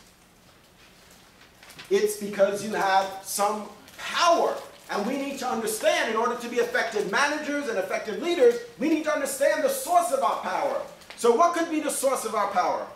it's 1.89 2.15
because 2.15 2.63
you 2.63 2.73
have 2.75 3.19
some 3.23 3.67
power. 3.97 4.55
And 4.89 5.05
we 5.05 5.17
need 5.17 5.37
to 5.39 5.47
understand, 5.49 6.09
in 6.09 6.15
order 6.15 6.37
to 6.37 6.47
be 6.47 6.59
effective 6.59 7.11
managers 7.11 7.67
and 7.67 7.77
effective 7.77 8.21
leaders, 8.21 8.55
we 8.79 8.87
need 8.87 9.03
to 9.03 9.13
understand 9.13 9.65
the 9.65 9.69
source 9.69 10.13
of 10.13 10.23
our 10.23 10.39
power. 10.39 10.81
So, 11.17 11.35
what 11.35 11.55
could 11.55 11.69
be 11.69 11.81
the 11.81 11.91
source 11.91 12.23
of 12.23 12.35
our 12.35 12.47
power? 12.51 12.87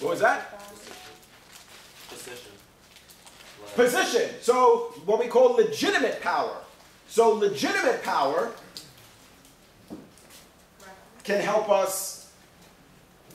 What 0.00 0.10
was 0.10 0.18
that? 0.18 0.60
Position. 2.08 2.59
Position. 3.74 4.30
So, 4.40 4.92
what 5.04 5.18
we 5.18 5.26
call 5.26 5.54
legitimate 5.54 6.20
power. 6.20 6.56
So, 7.08 7.30
legitimate 7.30 8.02
power 8.02 8.52
can 11.24 11.40
help 11.40 11.68
us 11.68 12.32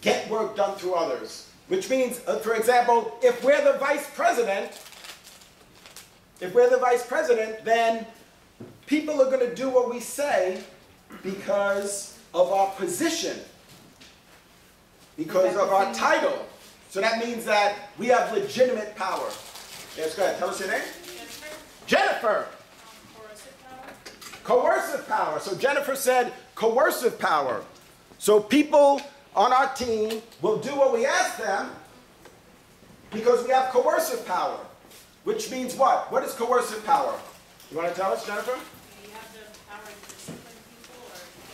get 0.02 0.30
work 0.30 0.56
done 0.56 0.76
through 0.78 0.94
others. 0.94 1.50
Which 1.68 1.90
means, 1.90 2.22
uh, 2.28 2.38
for 2.40 2.54
example, 2.54 3.18
if 3.24 3.44
we're 3.44 3.64
the 3.64 3.80
vice 3.80 4.08
president, 4.14 4.72
if 6.42 6.54
we're 6.54 6.70
the 6.70 6.78
vice 6.78 7.06
president, 7.06 7.66
then 7.66 8.06
people 8.86 9.22
are 9.22 9.32
going 9.32 9.48
to 9.48 9.56
do 9.56 9.70
what 9.70 9.90
we 9.90 10.00
say 10.00 10.62
because 11.24 12.20
of 12.34 12.52
our 12.52 12.70
position, 12.72 13.38
because 15.18 15.56
of 15.56 15.70
our 15.70 15.94
title. 15.94 16.46
So 16.90 17.02
that 17.02 17.26
means 17.26 17.46
that 17.46 17.90
we 17.98 18.08
have 18.08 18.32
legitimate 18.32 18.96
power. 18.96 19.30
Yes, 19.98 20.16
go 20.16 20.24
ahead. 20.24 20.38
Tell 20.38 20.50
us 20.50 20.60
your 20.60 20.70
name. 20.70 20.82
Jennifer. 21.88 22.48
Coercive 24.44 25.08
power. 25.08 25.40
So 25.40 25.56
Jennifer 25.56 25.96
said 25.96 26.34
coercive 26.56 27.18
power. 27.18 27.64
So 28.18 28.40
people 28.40 29.02
on 29.36 29.52
our 29.52 29.74
team 29.74 30.22
will 30.42 30.58
do 30.58 30.76
what 30.76 30.94
we 30.94 31.06
ask 31.06 31.38
them 31.38 31.72
because 33.12 33.44
we 33.46 33.52
have 33.52 33.70
coercive 33.72 34.26
power. 34.26 34.60
Which 35.24 35.50
means 35.50 35.76
what? 35.76 36.12
What 36.12 36.24
is 36.24 36.34
coercive 36.34 36.86
power? 36.86 37.18
You 37.72 37.78
want 37.78 37.90
to 37.90 37.96
tell 38.00 38.12
us, 38.12 38.26
Jennifer? 38.26 38.60
You 39.02 39.12
have 39.12 39.34
the 39.34 39.62
power 39.70 39.98
to 40.04 40.06
discipline 40.16 40.56
people 40.56 41.28
or 41.30 41.46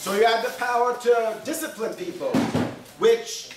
So 0.00 0.14
you 0.14 0.24
have 0.24 0.44
the 0.44 0.50
power 0.58 0.96
to 0.98 1.40
discipline 1.44 1.94
people, 1.94 2.30
which 2.98 3.53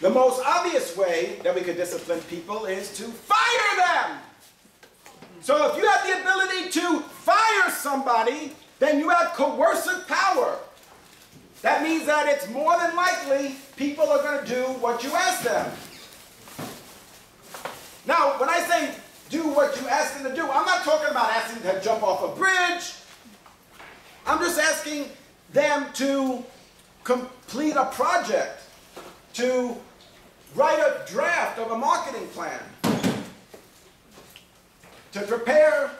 the 0.00 0.10
most 0.10 0.42
obvious 0.44 0.96
way 0.96 1.38
that 1.42 1.54
we 1.54 1.60
could 1.62 1.76
discipline 1.76 2.20
people 2.22 2.66
is 2.66 2.96
to 2.96 3.04
fire 3.04 3.76
them. 3.76 4.18
So 5.40 5.70
if 5.70 5.76
you 5.76 5.88
have 5.88 6.06
the 6.06 6.20
ability 6.20 6.70
to 6.70 7.00
fire 7.00 7.70
somebody, 7.70 8.52
then 8.78 8.98
you 8.98 9.08
have 9.08 9.32
coercive 9.32 10.06
power. 10.06 10.58
That 11.62 11.82
means 11.82 12.06
that 12.06 12.28
it's 12.28 12.48
more 12.50 12.76
than 12.78 12.94
likely 12.94 13.56
people 13.76 14.08
are 14.08 14.22
going 14.22 14.44
to 14.44 14.54
do 14.54 14.62
what 14.80 15.02
you 15.02 15.10
ask 15.12 15.42
them. 15.42 15.72
Now, 18.06 18.38
when 18.38 18.48
I 18.48 18.60
say 18.60 18.94
do 19.28 19.48
what 19.48 19.80
you 19.80 19.88
ask 19.88 20.14
them 20.14 20.30
to 20.30 20.34
do. 20.34 20.42
I'm 20.42 20.64
not 20.64 20.84
talking 20.84 21.10
about 21.10 21.30
asking 21.30 21.62
them 21.62 21.76
to 21.76 21.82
jump 21.82 22.02
off 22.02 22.22
a 22.22 22.38
bridge. 22.38 22.94
I'm 24.26 24.38
just 24.38 24.58
asking 24.58 25.06
them 25.52 25.86
to 25.94 26.44
complete 27.04 27.76
a 27.76 27.86
project, 27.86 28.62
to 29.34 29.76
write 30.54 30.78
a 30.78 31.04
draft 31.10 31.58
of 31.58 31.70
a 31.70 31.78
marketing 31.78 32.26
plan, 32.28 32.60
to 35.12 35.22
prepare 35.22 35.90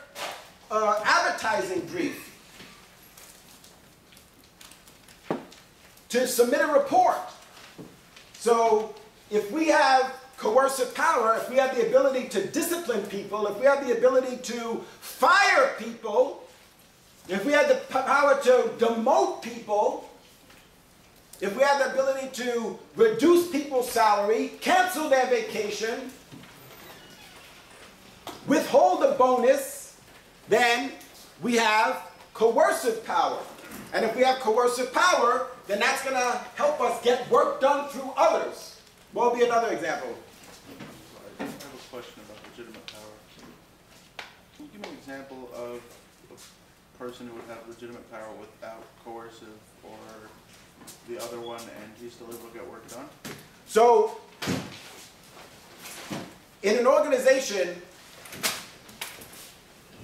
an 0.71 0.95
advertising 1.05 1.81
brief, 1.87 2.23
to 6.09 6.27
submit 6.27 6.61
a 6.61 6.67
report. 6.67 7.17
So 8.35 8.95
if 9.31 9.51
we 9.51 9.69
have 9.69 10.15
coercive 10.37 10.95
power, 10.95 11.37
if 11.37 11.49
we 11.51 11.57
have 11.57 11.75
the 11.75 11.87
ability 11.87 12.29
to 12.29 12.47
discipline 12.47 13.03
people, 13.07 13.47
if 13.47 13.59
we 13.59 13.67
have 13.67 13.87
the 13.87 13.97
ability 13.97 14.37
to 14.39 14.85
fire 15.01 15.75
people, 15.79 16.45
if 17.29 17.45
we 17.45 17.53
have 17.53 17.69
the 17.69 17.81
power 17.91 18.41
to 18.43 18.71
demote 18.79 19.43
people, 19.43 20.06
if 21.41 21.55
we 21.57 21.63
have 21.63 21.79
the 21.79 21.93
ability 21.93 22.29
to 22.45 22.79
reduce 22.95 23.51
people's 23.51 23.91
salary, 23.91 24.53
cancel 24.61 25.09
their 25.09 25.27
vacation, 25.27 26.11
withhold 28.47 29.03
a 29.03 29.13
bonus, 29.13 29.97
then 30.49 30.93
we 31.43 31.57
have 31.57 32.03
coercive 32.33 33.05
power. 33.05 33.39
And 33.93 34.05
if 34.05 34.17
we 34.17 34.23
have 34.23 34.41
coercive 34.41 34.93
power, 34.93 35.49
then 35.67 35.81
that's 35.81 36.03
going 36.03 36.17
to 36.17 36.41
help 36.55 36.81
us 36.81 37.03
get 37.03 37.29
work 37.31 37.61
done 37.61 37.89
through 37.89 38.13
others. 38.17 38.81
What 39.13 39.33
will 39.33 39.39
be 39.39 39.45
another 39.45 39.73
example? 39.73 40.17
I 41.39 41.43
have 41.43 41.51
a 41.51 41.95
question 41.95 42.23
about 42.25 42.39
legitimate 42.51 42.87
power. 42.87 43.03
Can 44.57 44.65
you 44.65 44.71
give 44.73 44.81
me 44.83 44.89
an 44.89 44.95
example 44.95 45.51
of 45.55 45.81
a 46.31 46.99
person 46.99 47.27
who 47.27 47.35
would 47.35 47.45
have 47.49 47.69
legitimate 47.69 48.11
power 48.11 48.33
without 48.41 48.85
coercive 49.05 49.49
or 49.83 49.99
the 51.09 51.23
other 51.23 51.41
one 51.41 51.61
and 51.61 51.93
he's 52.01 52.13
still 52.13 52.29
able 52.29 52.49
to 52.49 52.55
get 52.55 52.71
work 52.71 52.87
done? 52.89 53.07
So, 53.67 54.19
in 56.63 56.77
an 56.79 56.87
organization, 56.87 57.81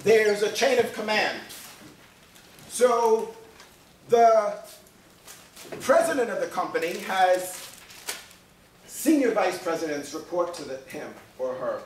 there's 0.04 0.42
a 0.42 0.52
chain 0.52 0.78
of 0.78 0.92
command. 0.92 1.38
So, 2.68 3.34
the 4.08 4.54
president 5.80 6.30
of 6.30 6.40
the 6.40 6.48
company 6.48 6.98
has 7.00 7.68
senior 8.86 9.32
vice 9.32 9.62
presidents 9.62 10.14
report 10.14 10.54
to 10.54 10.64
the, 10.64 10.76
him 10.88 11.08
or 11.38 11.54
her. 11.54 11.82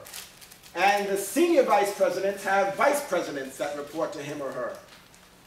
And 0.75 1.09
the 1.09 1.17
senior 1.17 1.63
vice 1.63 1.95
presidents 1.95 2.45
have 2.45 2.75
vice 2.75 3.03
presidents 3.09 3.57
that 3.57 3.77
report 3.77 4.13
to 4.13 4.19
him 4.19 4.43
or 4.43 4.53
her. 4.53 4.77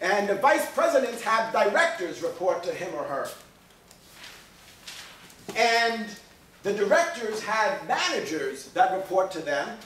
And 0.02 0.30
the 0.30 0.36
vice 0.36 0.70
presidents 0.72 1.22
have 1.24 1.52
directors 1.52 2.22
report 2.22 2.64
to 2.64 2.74
him 2.74 2.94
or 2.96 3.04
her. 3.04 3.30
And 5.56 6.06
the 6.64 6.74
directors 6.74 7.42
have 7.44 7.88
managers 7.88 8.70
that 8.70 8.94
report 8.94 9.32
to 9.32 9.40
them, 9.40 9.78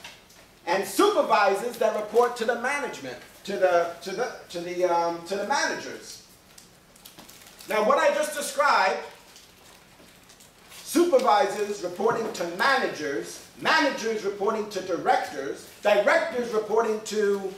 and 0.65 0.85
supervisors 0.85 1.77
that 1.77 1.95
report 1.95 2.35
to 2.37 2.45
the 2.45 2.59
management, 2.61 3.17
to 3.45 3.53
the 3.53 3.91
to 4.01 4.11
the 4.11 4.31
to 4.49 4.59
the 4.59 4.85
um, 4.85 5.25
to 5.27 5.35
the 5.35 5.47
managers. 5.47 6.23
Now, 7.69 7.87
what 7.87 7.97
I 7.97 8.13
just 8.13 8.35
described, 8.35 8.99
supervisors 10.83 11.81
reporting 11.81 12.31
to 12.33 12.47
managers, 12.57 13.47
managers 13.61 14.25
reporting 14.25 14.69
to 14.71 14.81
directors, 14.81 15.69
directors 15.81 16.51
reporting 16.51 16.99
to 17.05 17.53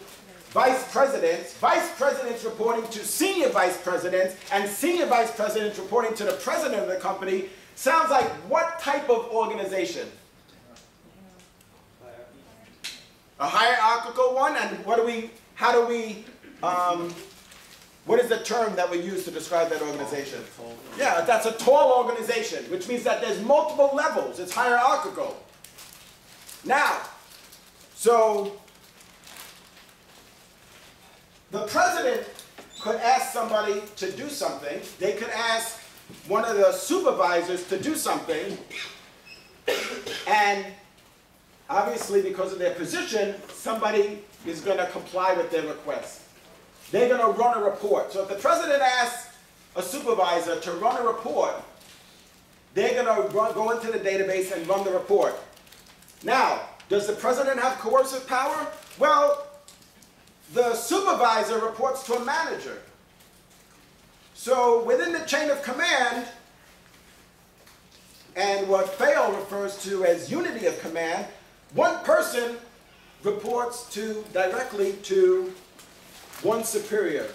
vice 0.56 0.90
presidents, 0.90 1.54
vice 1.56 1.92
presidents 1.98 2.46
reporting 2.46 2.88
to 2.88 3.04
senior 3.04 3.50
vice 3.50 3.76
presidents, 3.82 4.38
and 4.54 4.70
senior 4.70 5.06
vice 5.06 5.30
presidents 5.36 5.78
reporting 5.78 6.16
to 6.16 6.24
the 6.24 6.32
president 6.32 6.82
of 6.82 6.88
the 6.88 6.96
company, 6.96 7.50
sounds 7.76 8.10
like 8.10 8.26
what 8.48 8.80
type 8.80 9.10
of 9.10 9.26
organization? 9.32 10.08
A 13.42 13.46
hierarchical 13.46 14.34
one, 14.34 14.56
and 14.56 14.86
what 14.86 14.96
do 14.96 15.06
we, 15.06 15.30
how 15.56 15.74
do 15.74 15.86
we, 15.86 16.24
um, 16.64 17.14
what 18.06 18.22
is 18.22 18.30
the 18.30 18.40
term 18.40 18.78
that 18.78 18.90
we 18.90 19.02
use 19.02 19.26
to 19.26 19.32
describe 19.32 19.70
that 19.72 19.82
organization? 19.82 20.40
Yeah, 20.98 21.20
that's 21.26 21.46
a 21.48 21.52
tall 21.52 22.02
organization, 22.02 22.64
which 22.72 22.88
means 22.88 23.04
that 23.04 23.20
there's 23.20 23.42
multiple 23.42 23.92
levels. 23.94 24.40
It's 24.40 24.54
hierarchical. 24.54 25.36
Now, 26.64 27.02
so 27.94 28.62
the 31.52 31.66
president 31.68 32.28
could 32.82 32.96
ask 32.98 33.34
somebody 33.34 33.82
to 33.98 34.12
do 34.12 34.30
something. 34.30 34.80
They 35.00 35.14
could 35.14 35.30
ask 35.30 35.80
one 36.28 36.46
of 36.46 36.56
the 36.58 36.72
supervisors 36.72 37.68
to 37.68 37.80
do 37.80 37.96
something, 37.96 38.58
and 40.28 40.66
obviously, 41.70 42.22
because 42.22 42.54
of 42.54 42.60
their 42.60 42.76
position, 42.76 43.36
somebody 43.50 44.24
is 44.46 44.62
going 44.62 44.78
to 44.78 44.86
comply 44.88 45.34
with 45.34 45.50
their 45.50 45.66
request. 45.66 46.22
They're 46.92 47.10
going 47.10 47.22
to 47.22 47.40
run 47.40 47.58
a 47.58 47.64
report. 47.64 48.12
So 48.14 48.22
if 48.24 48.30
the 48.30 48.36
president 48.36 48.82
asks 48.82 49.36
a 49.76 49.82
supervisor 49.82 50.60
to 50.60 50.72
run 50.74 51.02
a 51.02 51.08
report, 51.08 51.56
they're 52.76 53.04
going 53.04 53.06
to 53.06 53.36
run, 53.36 53.54
go 53.54 53.72
into 53.72 53.92
the 53.92 54.00
database 54.00 54.52
and 54.56 54.68
run 54.68 54.84
the 54.84 54.92
report. 54.92 55.36
Now, 56.24 56.62
does 56.90 57.08
the 57.08 57.14
president 57.14 57.60
have 57.60 57.80
coercive 57.80 58.28
power? 58.28 58.68
Well, 59.00 59.45
the 60.54 60.74
supervisor 60.76 61.60
reports 61.60 62.04
to 62.04 62.14
a 62.16 62.24
manager. 62.24 62.82
So 64.34 64.84
within 64.84 65.12
the 65.12 65.20
chain 65.26 65.50
of 65.50 65.62
command, 65.64 66.28
and 68.36 68.68
what 68.68 68.98
Fayol 68.98 69.36
refers 69.36 69.82
to 69.84 70.06
as 70.06 70.30
unity 70.30 70.66
of 70.66 70.80
command, 70.82 71.26
one 71.74 72.04
person 72.04 72.58
reports 73.24 73.90
to 73.94 74.24
directly 74.34 74.94
to 75.04 75.54
one 76.44 76.64
superior. 76.64 77.28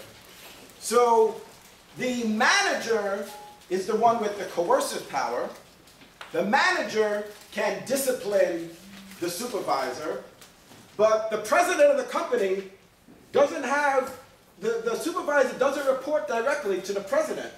So 0.79 1.41
the 1.97 2.23
manager 2.25 3.25
is 3.69 3.87
the 3.87 3.95
one 3.95 4.21
with 4.21 4.37
the 4.37 4.45
coercive 4.45 5.09
power. 5.09 5.49
The 6.31 6.43
manager 6.43 7.25
can 7.51 7.83
discipline 7.85 8.69
the 9.19 9.29
supervisor, 9.29 10.23
but 10.97 11.29
the 11.29 11.39
president 11.39 11.89
of 11.91 11.97
the 11.97 12.03
company 12.03 12.63
doesn't 13.31 13.63
have, 13.63 14.17
the, 14.59 14.81
the 14.83 14.95
supervisor 14.95 15.57
doesn't 15.57 15.87
report 15.87 16.27
directly 16.27 16.81
to 16.81 16.93
the 16.93 17.01
president. 17.01 17.51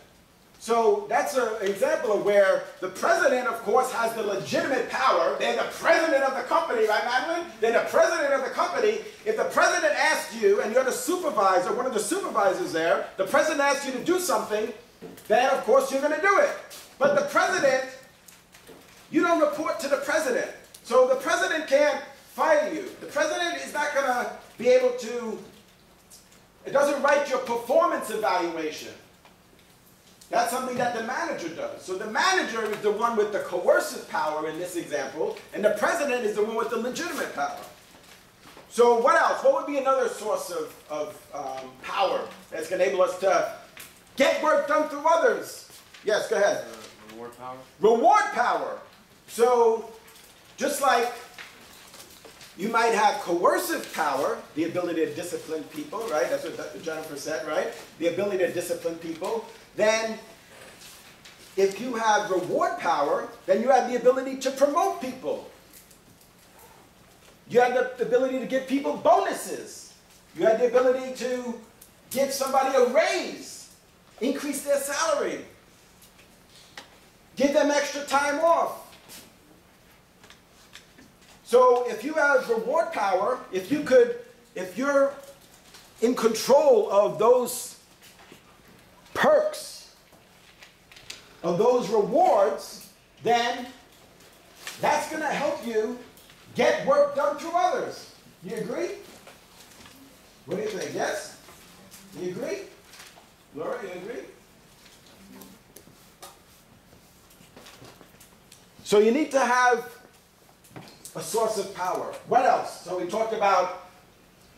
So 0.60 1.08
that's 1.10 1.36
an 1.36 1.50
example 1.62 2.14
of 2.14 2.24
where 2.24 2.64
the 2.80 2.88
president, 2.88 3.48
of 3.48 3.62
course, 3.64 3.92
has 3.92 4.14
the 4.14 4.24
legitimate 4.24 4.90
power. 4.90 5.36
They're 5.38 5.58
the 5.58 5.70
president 5.72 6.24
of 6.24 6.36
the 6.36 6.44
company, 6.44 6.88
right, 6.88 7.04
Madeline? 7.04 7.52
They're 7.60 7.74
the 7.74 7.90
president 7.90 8.34
of 8.34 8.46
the 8.46 8.52
company. 8.52 9.00
If 9.26 9.36
the 9.36 9.44
president 9.44 9.94
asks 9.94 10.34
you, 10.42 10.62
and 10.62 10.74
you're 10.74 10.86
the 10.86 10.92
supervisor, 10.92 11.74
one 11.74 11.86
of 11.86 11.94
the 11.94 12.00
supervisors 12.00 12.72
there, 12.72 13.08
the 13.18 13.26
president 13.26 13.60
asks 13.60 13.86
you 13.86 13.92
to 13.92 14.04
do 14.06 14.20
something, 14.20 14.72
then 15.28 15.50
of 15.50 15.66
course 15.66 15.92
you're 15.92 16.00
going 16.00 16.16
to 16.16 16.22
do 16.22 16.38
it. 16.40 16.52
But 16.98 17.16
the 17.16 17.26
president, 17.26 17.84
you 19.12 19.22
don't 19.22 19.42
report 19.42 19.82
to 19.82 19.90
the 19.90 19.98
president. 19.98 20.50
So 20.86 21.10
the 21.10 21.16
president 21.16 21.68
can't 21.68 22.02
fire 22.34 22.74
you. 22.74 22.90
The 23.02 23.08
president 23.08 23.58
is 23.58 23.74
not 23.74 23.94
going 23.94 24.06
to 24.08 24.32
be 24.58 24.70
able 24.70 24.92
to, 24.92 25.38
it 26.66 26.72
doesn't 26.72 27.02
write 27.02 27.30
your 27.30 27.40
performance 27.40 28.10
evaluation. 28.10 28.94
That's 30.30 30.52
something 30.52 30.78
that 30.78 30.96
the 30.96 31.04
manager 31.04 31.50
does. 31.50 31.84
So 31.84 31.96
the 31.96 32.08
manager 32.08 32.64
is 32.64 32.78
the 32.78 32.92
one 32.92 33.16
with 33.16 33.32
the 33.32 33.40
coercive 33.40 34.10
power 34.10 34.50
in 34.50 34.58
this 34.58 34.76
example, 34.76 35.38
and 35.54 35.64
the 35.64 35.72
president 35.72 36.26
is 36.26 36.36
the 36.36 36.44
one 36.44 36.56
with 36.56 36.70
the 36.70 36.78
legitimate 36.78 37.36
power. 37.36 37.60
So 38.70 39.00
what 39.00 39.16
else? 39.22 39.44
What 39.44 39.54
would 39.54 39.68
be 39.72 39.78
another 39.78 40.10
source 40.10 40.50
of, 40.50 40.74
of 40.90 41.28
um, 41.34 41.70
power 41.84 42.28
that's 42.50 42.68
going 42.68 42.80
to 42.80 42.88
enable 42.88 43.04
us 43.04 43.20
to 43.20 43.54
get 44.16 44.42
work 44.42 44.68
done 44.68 44.90
through 44.90 45.06
others? 45.08 45.70
Yes, 46.04 46.28
go 46.28 46.38
ahead. 46.38 46.66
Uh, 46.66 47.12
reward 47.12 47.38
power? 47.38 47.58
Reward 47.80 48.24
power. 48.34 48.80
So 49.28 49.92
just 50.58 50.82
like 50.82 51.14
you 52.58 52.70
might 52.70 52.94
have 52.94 53.16
coercive 53.22 53.92
power, 53.94 54.38
the 54.56 54.66
ability 54.66 55.06
to 55.06 55.14
discipline 55.14 55.64
people, 55.76 56.00
right? 56.10 56.30
That's 56.30 56.44
what 56.44 56.84
Jennifer 56.84 57.16
said, 57.16 57.48
right? 57.48 57.74
The 58.00 58.08
ability 58.08 58.40
to 58.40 58.54
discipline 58.54 58.96
people. 58.96 59.46
Then, 59.76 60.20
if 61.58 61.82
you 61.82 61.96
have 61.96 62.30
reward 62.30 62.78
power, 62.80 63.28
then 63.46 63.62
you 63.62 63.70
have 63.70 63.90
the 63.90 63.98
ability 63.98 64.38
to 64.38 64.52
promote 64.52 65.02
people. 65.02 65.50
You 67.50 67.62
have 67.62 67.98
the 67.98 68.06
ability 68.06 68.40
to 68.40 68.46
give 68.46 68.68
people 68.68 68.98
bonuses. 68.98 69.94
You 70.38 70.46
have 70.46 70.60
the 70.60 70.68
ability 70.68 71.16
to 71.26 71.54
give 72.12 72.32
somebody 72.32 72.76
a 72.76 72.88
raise, 72.94 73.74
increase 74.22 74.64
their 74.64 74.80
salary, 74.80 75.40
give 77.36 77.54
them 77.54 77.72
extra 77.72 78.06
time 78.06 78.40
off. 78.40 78.83
So 81.54 81.88
if 81.88 82.04
you 82.04 82.16
have 82.16 82.50
reward 82.50 82.92
power, 82.94 83.38
if 83.52 83.72
you 83.72 83.82
could, 83.84 84.16
if 84.56 84.76
you're 84.76 85.14
in 86.02 86.16
control 86.16 86.90
of 86.90 87.20
those 87.20 87.78
perks, 89.14 89.94
of 91.44 91.60
those 91.60 91.90
rewards, 91.90 92.90
then 93.22 93.68
that's 94.82 95.12
going 95.12 95.22
to 95.22 95.28
help 95.28 95.64
you 95.64 96.00
get 96.56 96.88
work 96.88 97.16
done 97.16 97.38
through 97.38 97.54
others. 97.54 98.16
You 98.44 98.56
agree? 98.56 98.90
What 100.48 100.58
do 100.58 100.64
you 100.64 100.70
think? 100.70 100.96
Yes? 100.96 101.38
You 102.20 102.32
agree? 102.32 102.62
Laura, 103.54 103.78
you 103.84 103.92
agree? 104.02 104.24
So 108.84 108.98
you 108.98 109.12
need 109.12 109.30
to 109.30 109.40
have 109.40 109.88
a 111.16 111.22
source 111.22 111.58
of 111.58 111.74
power. 111.76 112.14
What 112.28 112.46
else? 112.46 112.82
So 112.82 113.00
we 113.00 113.08
talked 113.08 113.34
about 113.34 113.88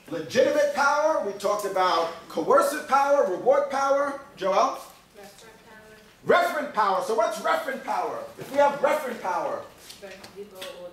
legitimate 0.10 0.74
power, 0.74 1.24
we 1.26 1.34
talked 1.34 1.66
about 1.66 2.12
coercive 2.30 2.88
power, 2.88 3.30
reward 3.30 3.70
power. 3.70 4.22
Joel? 4.38 4.80
Restaurant 5.18 5.56
power, 5.68 5.94
Referent 6.28 6.74
power. 6.74 7.04
So 7.04 7.16
what's 7.16 7.40
referent 7.40 7.84
power? 7.84 8.20
If 8.40 8.52
we 8.52 8.58
have 8.58 8.80
referent 8.80 9.22
power, 9.22 9.62
But 10.02 10.14
people 10.36 10.60
would 10.82 10.92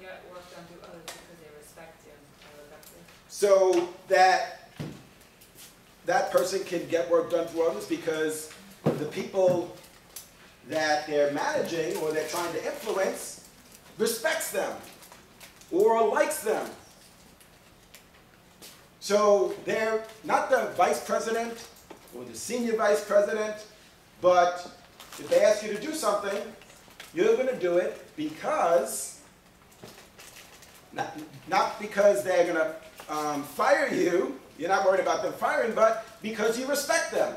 get 0.00 0.22
work 0.30 0.42
done 0.54 0.64
others 0.82 1.02
because 1.06 1.38
they 1.40 1.58
respect 1.58 2.04
him 2.04 2.14
so 3.28 3.88
that 4.08 4.68
that 6.06 6.30
person 6.30 6.64
can 6.64 6.86
get 6.88 7.08
work 7.10 7.30
done 7.30 7.46
through 7.46 7.68
others 7.68 7.86
because 7.86 8.52
the 8.84 9.04
people 9.06 9.76
that 10.68 11.06
they're 11.06 11.32
managing 11.32 11.96
or 11.98 12.12
they're 12.12 12.28
trying 12.28 12.52
to 12.52 12.64
influence 12.64 13.39
respects 14.00 14.50
them 14.50 14.72
or 15.70 16.08
likes 16.08 16.42
them. 16.42 16.68
So 18.98 19.54
they're 19.64 20.02
not 20.24 20.50
the 20.50 20.72
vice 20.76 21.04
president 21.04 21.68
or 22.16 22.24
the 22.24 22.34
senior 22.34 22.76
vice 22.76 23.04
president, 23.04 23.56
but 24.20 24.70
if 25.18 25.28
they 25.28 25.42
ask 25.42 25.62
you 25.62 25.72
to 25.72 25.80
do 25.80 25.94
something, 25.94 26.40
you're 27.14 27.36
going 27.36 27.48
to 27.48 27.58
do 27.58 27.76
it 27.76 28.04
because, 28.16 29.20
not, 30.92 31.18
not 31.48 31.80
because 31.80 32.24
they're 32.24 32.44
going 32.44 32.56
to 32.56 32.74
um, 33.08 33.42
fire 33.42 33.92
you, 33.92 34.38
you're 34.58 34.68
not 34.68 34.84
worried 34.84 35.00
about 35.00 35.22
them 35.22 35.32
firing, 35.32 35.72
but 35.74 36.06
because 36.22 36.58
you 36.58 36.66
respect 36.66 37.10
them. 37.12 37.34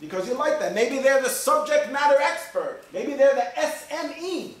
Because 0.00 0.28
you 0.28 0.34
like 0.34 0.60
them. 0.60 0.74
Maybe 0.74 1.00
they're 1.00 1.20
the 1.20 1.28
subject 1.28 1.90
matter 1.90 2.16
expert. 2.20 2.84
Maybe 2.92 3.14
they're 3.14 3.34
the 3.34 3.48
SME, 3.60 4.54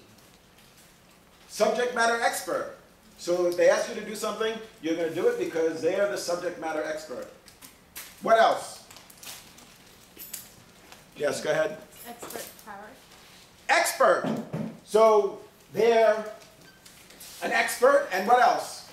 subject 1.48 1.94
matter 1.94 2.20
expert. 2.22 2.76
So 3.16 3.46
if 3.46 3.56
they 3.56 3.68
ask 3.68 3.88
you 3.88 3.96
to 3.96 4.06
do 4.06 4.14
something, 4.14 4.54
you're 4.80 4.94
going 4.94 5.08
to 5.08 5.14
do 5.14 5.26
it 5.26 5.38
because 5.38 5.82
they 5.82 5.98
are 5.98 6.08
the 6.08 6.16
subject 6.16 6.60
matter 6.60 6.84
expert. 6.84 7.28
What 8.22 8.38
else? 8.38 8.84
Yes, 11.16 11.42
go 11.42 11.50
ahead. 11.50 11.78
Expert 12.08 12.46
power. 12.64 12.84
Expert. 13.68 14.38
So 14.84 15.40
they're 15.72 16.32
an 17.42 17.52
expert, 17.52 18.08
and 18.12 18.26
what 18.26 18.40
else? 18.40 18.88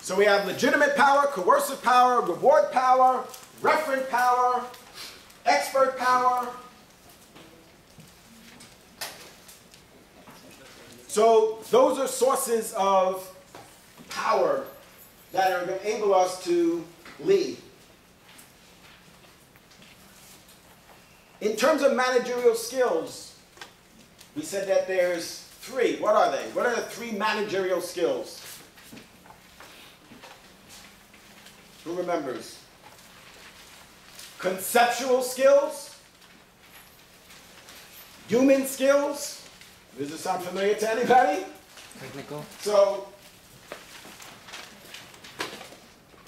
So 0.00 0.14
we 0.14 0.24
have 0.26 0.46
legitimate 0.46 0.96
power, 0.96 1.26
coercive 1.26 1.82
power, 1.82 2.20
reward 2.20 2.70
power, 2.72 3.24
referent 3.62 4.08
power, 4.10 4.62
expert 5.46 5.98
power. 5.98 6.48
So 11.14 11.60
those 11.70 12.00
are 12.00 12.08
sources 12.08 12.74
of 12.76 13.24
power 14.08 14.64
that 15.30 15.52
are 15.52 15.64
going 15.64 15.78
to 15.78 15.88
enable 15.88 16.12
us 16.12 16.42
to 16.42 16.82
lead. 17.20 17.56
In 21.40 21.54
terms 21.54 21.82
of 21.82 21.94
managerial 21.94 22.56
skills, 22.56 23.36
we 24.34 24.42
said 24.42 24.66
that 24.66 24.88
there's 24.88 25.46
three. 25.60 25.98
What 26.00 26.16
are 26.16 26.32
they? 26.32 26.42
What 26.50 26.66
are 26.66 26.74
the 26.74 26.82
three 26.82 27.12
managerial 27.12 27.80
skills? 27.80 28.44
Who 31.84 31.94
remembers? 31.94 32.58
Conceptual 34.40 35.22
skills, 35.22 35.96
human 38.26 38.66
skills. 38.66 39.43
Does 39.98 40.10
this 40.10 40.20
sound 40.20 40.42
familiar 40.42 40.74
to 40.74 40.90
anybody? 40.90 41.44
Technical. 42.00 42.44
So, 42.60 43.06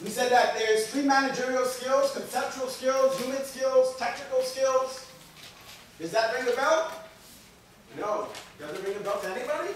we 0.02 0.08
said 0.08 0.30
that 0.30 0.56
there's 0.56 0.86
three 0.86 1.02
managerial 1.02 1.64
skills, 1.64 2.12
conceptual 2.12 2.68
skills, 2.68 3.18
human 3.20 3.42
skills, 3.44 3.96
technical 3.96 4.42
skills. 4.42 5.06
Does 5.98 6.12
that 6.12 6.32
ring 6.34 6.46
a 6.52 6.54
bell? 6.54 6.92
No. 7.98 8.28
Does 8.60 8.78
it 8.78 8.86
ring 8.86 8.96
a 8.96 9.00
bell 9.00 9.18
to 9.20 9.30
anybody? 9.30 9.70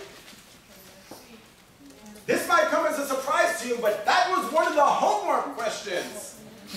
This 2.26 2.46
might 2.46 2.64
come 2.64 2.86
as 2.86 2.98
a 2.98 3.06
surprise 3.06 3.60
to 3.62 3.68
you, 3.68 3.78
but 3.80 4.04
that 4.04 4.30
was 4.30 4.52
one 4.52 4.68
of 4.68 4.74
the 4.74 4.84
homework 4.84 5.56
questions. 5.56 6.38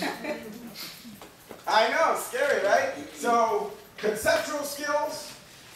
I 1.68 1.88
know, 1.90 2.18
scary, 2.18 2.64
right? 2.64 2.92
So, 3.14 3.72
conceptual 3.98 4.64
skills. 4.64 5.33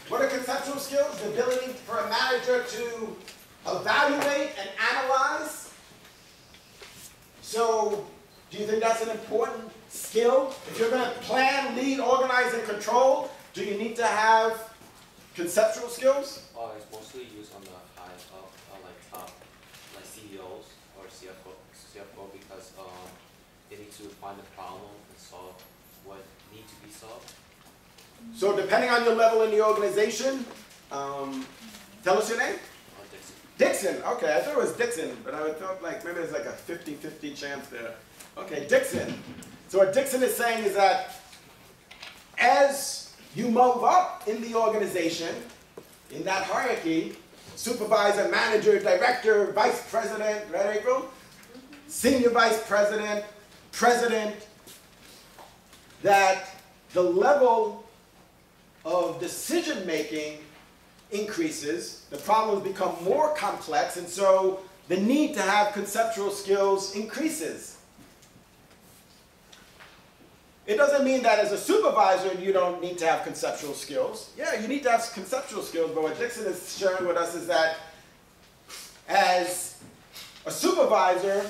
What 0.09 0.23
are 0.23 0.29
conceptual 0.29 0.79
skills? 0.79 1.21
The 1.21 1.29
ability 1.29 1.73
for 1.85 1.99
a 1.99 2.09
manager 2.09 2.65
to 2.65 3.17
evaluate 3.67 4.53
and 4.59 4.71
analyze. 4.91 5.71
So, 7.43 8.07
do 8.51 8.57
you 8.57 8.67
think 8.67 8.83
that's 8.83 9.03
an 9.03 9.11
important 9.11 9.71
skill? 9.91 10.55
If 10.71 10.79
you're 10.79 10.89
going 10.89 11.05
to 11.05 11.19
plan, 11.21 11.77
lead, 11.77 12.01
organize, 12.01 12.55
and 12.55 12.65
control, 12.65 13.31
do 13.53 13.63
you 13.63 13.77
need 13.77 13.97
to 13.97 14.07
have 14.07 14.73
conceptual 15.35 15.89
skills? 15.89 16.49
Uh, 16.57 16.71
it's 16.79 16.91
mostly 16.91 17.29
used 17.37 17.55
on 17.55 17.61
the 17.63 17.77
high, 17.95 18.09
uh, 18.33 18.41
uh, 18.41 18.79
like 18.83 18.97
top, 19.13 19.31
like 19.95 20.07
CEOs 20.07 20.73
or 20.97 21.05
CFO, 21.05 21.53
CFO 21.77 22.33
because 22.33 22.73
um, 22.79 23.13
they 23.69 23.77
need 23.77 23.93
to 23.93 24.05
find 24.25 24.39
the 24.39 24.49
problem 24.57 24.89
and 25.11 25.19
solve 25.19 25.63
what 26.05 26.25
need 26.51 26.65
to 26.67 26.75
be 26.87 26.91
solved. 26.91 27.31
So, 28.35 28.55
depending 28.55 28.91
on 28.91 29.05
your 29.05 29.15
level 29.15 29.43
in 29.43 29.51
the 29.51 29.65
organization, 29.65 30.45
um, 30.93 31.45
tell 32.05 32.19
us 32.19 32.29
your 32.29 32.39
name. 32.39 32.55
Uh, 32.55 33.05
Dixon. 33.11 33.35
Dixon, 33.59 34.03
okay, 34.13 34.37
I 34.37 34.41
thought 34.41 34.55
it 34.55 34.59
was 34.59 34.73
Dixon, 34.73 35.17
but 35.25 35.35
I 35.35 35.53
thought 35.55 35.83
like 35.83 36.05
maybe 36.05 36.17
there's 36.19 36.33
like 36.33 36.47
a 36.47 36.53
50-50 36.53 37.37
chance 37.37 37.69
there. 37.69 37.95
Okay, 38.37 38.67
Dixon. 38.69 39.23
So 39.69 39.79
what 39.79 39.93
Dixon 39.93 40.23
is 40.23 40.35
saying 40.37 40.65
is 40.65 40.75
that 40.75 41.17
as 42.39 43.17
you 43.35 43.49
move 43.49 43.85
up 43.85 44.23
in 44.27 44.41
the 44.43 44.55
organization, 44.55 45.35
in 46.11 46.25
that 46.25 46.45
hierarchy, 46.45 47.17
supervisor, 47.57 48.29
manager, 48.29 48.79
director, 48.79 49.53
vice 49.53 49.91
president, 49.91 50.45
right 50.53 50.77
April? 50.77 51.11
Senior 51.89 52.31
vice 52.31 52.65
president, 52.67 53.25
president, 53.73 54.37
that 56.03 56.55
the 56.93 57.03
level 57.03 57.85
of 58.89 59.21
decision 59.21 59.87
making 59.87 60.39
increases, 61.11 62.07
the 62.11 62.17
problems 62.19 62.63
become 62.63 62.97
more 63.05 63.35
complex, 63.35 63.97
and 63.97 64.09
so 64.09 64.61
the 64.89 64.97
need 64.97 65.35
to 65.35 65.43
have 65.43 65.73
conceptual 65.73 66.31
skills 66.31 66.95
increases. 66.95 67.77
It 70.67 70.77
doesn't 70.77 71.05
mean 71.05 71.23
that 71.23 71.39
as 71.39 71.53
a 71.53 71.59
supervisor 71.59 72.35
you 72.35 72.53
don't 72.53 72.83
need 72.83 72.99
to 72.99 73.07
have 73.07 73.25
conceptual 73.25 73.73
skills. 73.73 74.31
Yeah, 74.37 74.61
you 74.61 74.69
need 74.69 74.83
to 74.83 74.91
have 74.91 75.11
conceptual 75.15 75.63
skills, 75.63 75.93
but 75.95 76.03
what 76.03 76.19
Dixon 76.19 76.47
is 76.47 76.77
sharing 76.79 77.07
with 77.07 77.17
us 77.17 77.35
is 77.35 77.47
that 77.47 77.77
as 79.09 79.79
a 80.45 80.51
supervisor, 80.51 81.47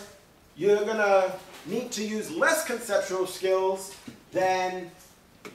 you're 0.57 0.85
going 0.85 0.99
to 0.99 1.33
need 1.67 1.91
to 1.93 2.05
use 2.05 2.31
less 2.31 2.65
conceptual 2.65 3.27
skills 3.27 3.95
than 4.33 4.91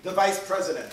the 0.04 0.12
vice 0.12 0.46
president. 0.46 0.92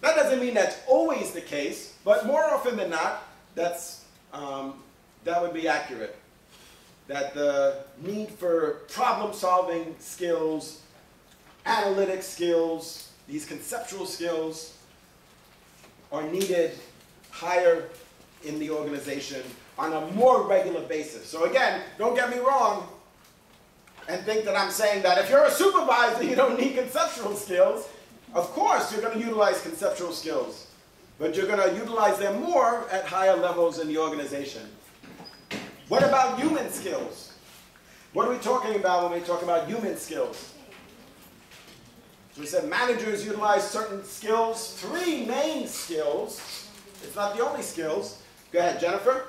That 0.00 0.14
doesn't 0.16 0.40
mean 0.40 0.54
that's 0.54 0.78
always 0.86 1.32
the 1.32 1.40
case, 1.40 1.94
but 2.04 2.26
more 2.26 2.44
often 2.44 2.76
than 2.76 2.90
not, 2.90 3.24
that's, 3.54 4.04
um, 4.32 4.82
that 5.24 5.42
would 5.42 5.52
be 5.52 5.66
accurate. 5.66 6.16
That 7.08 7.34
the 7.34 7.78
need 8.00 8.28
for 8.30 8.82
problem 8.88 9.32
solving 9.32 9.96
skills, 9.98 10.82
analytic 11.66 12.22
skills, 12.22 13.10
these 13.26 13.44
conceptual 13.44 14.06
skills 14.06 14.76
are 16.12 16.22
needed 16.22 16.72
higher 17.30 17.88
in 18.44 18.58
the 18.58 18.70
organization 18.70 19.42
on 19.78 19.92
a 19.92 20.06
more 20.12 20.42
regular 20.42 20.80
basis. 20.82 21.26
So 21.26 21.44
again, 21.44 21.82
don't 21.98 22.14
get 22.14 22.30
me 22.30 22.38
wrong 22.38 22.88
and 24.08 24.24
think 24.24 24.44
that 24.44 24.56
I'm 24.56 24.70
saying 24.70 25.02
that 25.02 25.18
if 25.18 25.30
you're 25.30 25.44
a 25.44 25.50
supervisor, 25.50 26.22
you 26.28 26.34
don't 26.34 26.58
need 26.58 26.74
conceptual 26.74 27.34
skills. 27.34 27.88
Of 28.34 28.46
course, 28.52 28.92
you're 28.92 29.00
going 29.00 29.18
to 29.18 29.24
utilize 29.24 29.60
conceptual 29.62 30.12
skills. 30.12 30.66
but 31.18 31.34
you're 31.34 31.48
going 31.48 31.58
to 31.68 31.74
utilize 31.74 32.16
them 32.18 32.40
more 32.40 32.88
at 32.92 33.04
higher 33.04 33.34
levels 33.36 33.80
in 33.80 33.88
the 33.88 33.98
organization. 33.98 34.62
What 35.88 36.04
about 36.04 36.38
human 36.40 36.70
skills? 36.70 37.32
What 38.12 38.28
are 38.28 38.30
we 38.30 38.38
talking 38.38 38.76
about 38.76 39.10
when 39.10 39.20
we 39.20 39.26
talk 39.26 39.42
about 39.42 39.66
human 39.66 39.96
skills? 39.96 40.54
So 42.34 42.40
we 42.40 42.46
said 42.46 42.68
managers 42.68 43.26
utilize 43.26 43.68
certain 43.68 44.04
skills, 44.04 44.74
three 44.80 45.26
main 45.26 45.66
skills. 45.66 46.68
It's 47.02 47.16
not 47.16 47.36
the 47.36 47.44
only 47.44 47.62
skills. 47.62 48.22
Go 48.52 48.60
ahead, 48.60 48.80
Jennifer. 48.80 49.26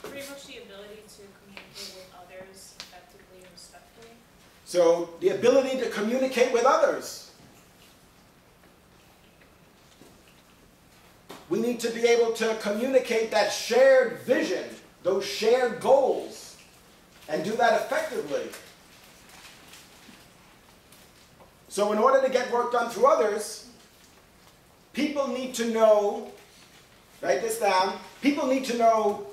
Pretty 0.00 0.28
much 0.28 0.46
the 0.46 0.58
ability 0.62 1.02
to 1.08 1.22
communicate 1.42 1.94
with 1.96 2.14
others 2.14 2.74
effectively 2.78 3.38
and 3.42 3.48
respectfully. 3.52 4.14
So, 4.64 5.10
the 5.20 5.30
ability 5.30 5.78
to 5.78 5.90
communicate 5.90 6.52
with 6.52 6.64
others. 6.64 7.23
We 11.50 11.60
need 11.60 11.80
to 11.80 11.90
be 11.90 12.02
able 12.06 12.32
to 12.34 12.56
communicate 12.60 13.30
that 13.30 13.52
shared 13.52 14.20
vision, 14.20 14.64
those 15.02 15.24
shared 15.24 15.80
goals, 15.80 16.56
and 17.28 17.44
do 17.44 17.52
that 17.56 17.82
effectively. 17.82 18.48
So, 21.68 21.92
in 21.92 21.98
order 21.98 22.24
to 22.24 22.32
get 22.32 22.52
work 22.52 22.72
done 22.72 22.88
through 22.88 23.06
others, 23.06 23.68
people 24.92 25.26
need 25.26 25.54
to 25.54 25.70
know, 25.70 26.30
write 27.20 27.42
this 27.42 27.58
down, 27.58 27.94
people 28.22 28.46
need 28.46 28.64
to 28.66 28.78
know 28.78 29.26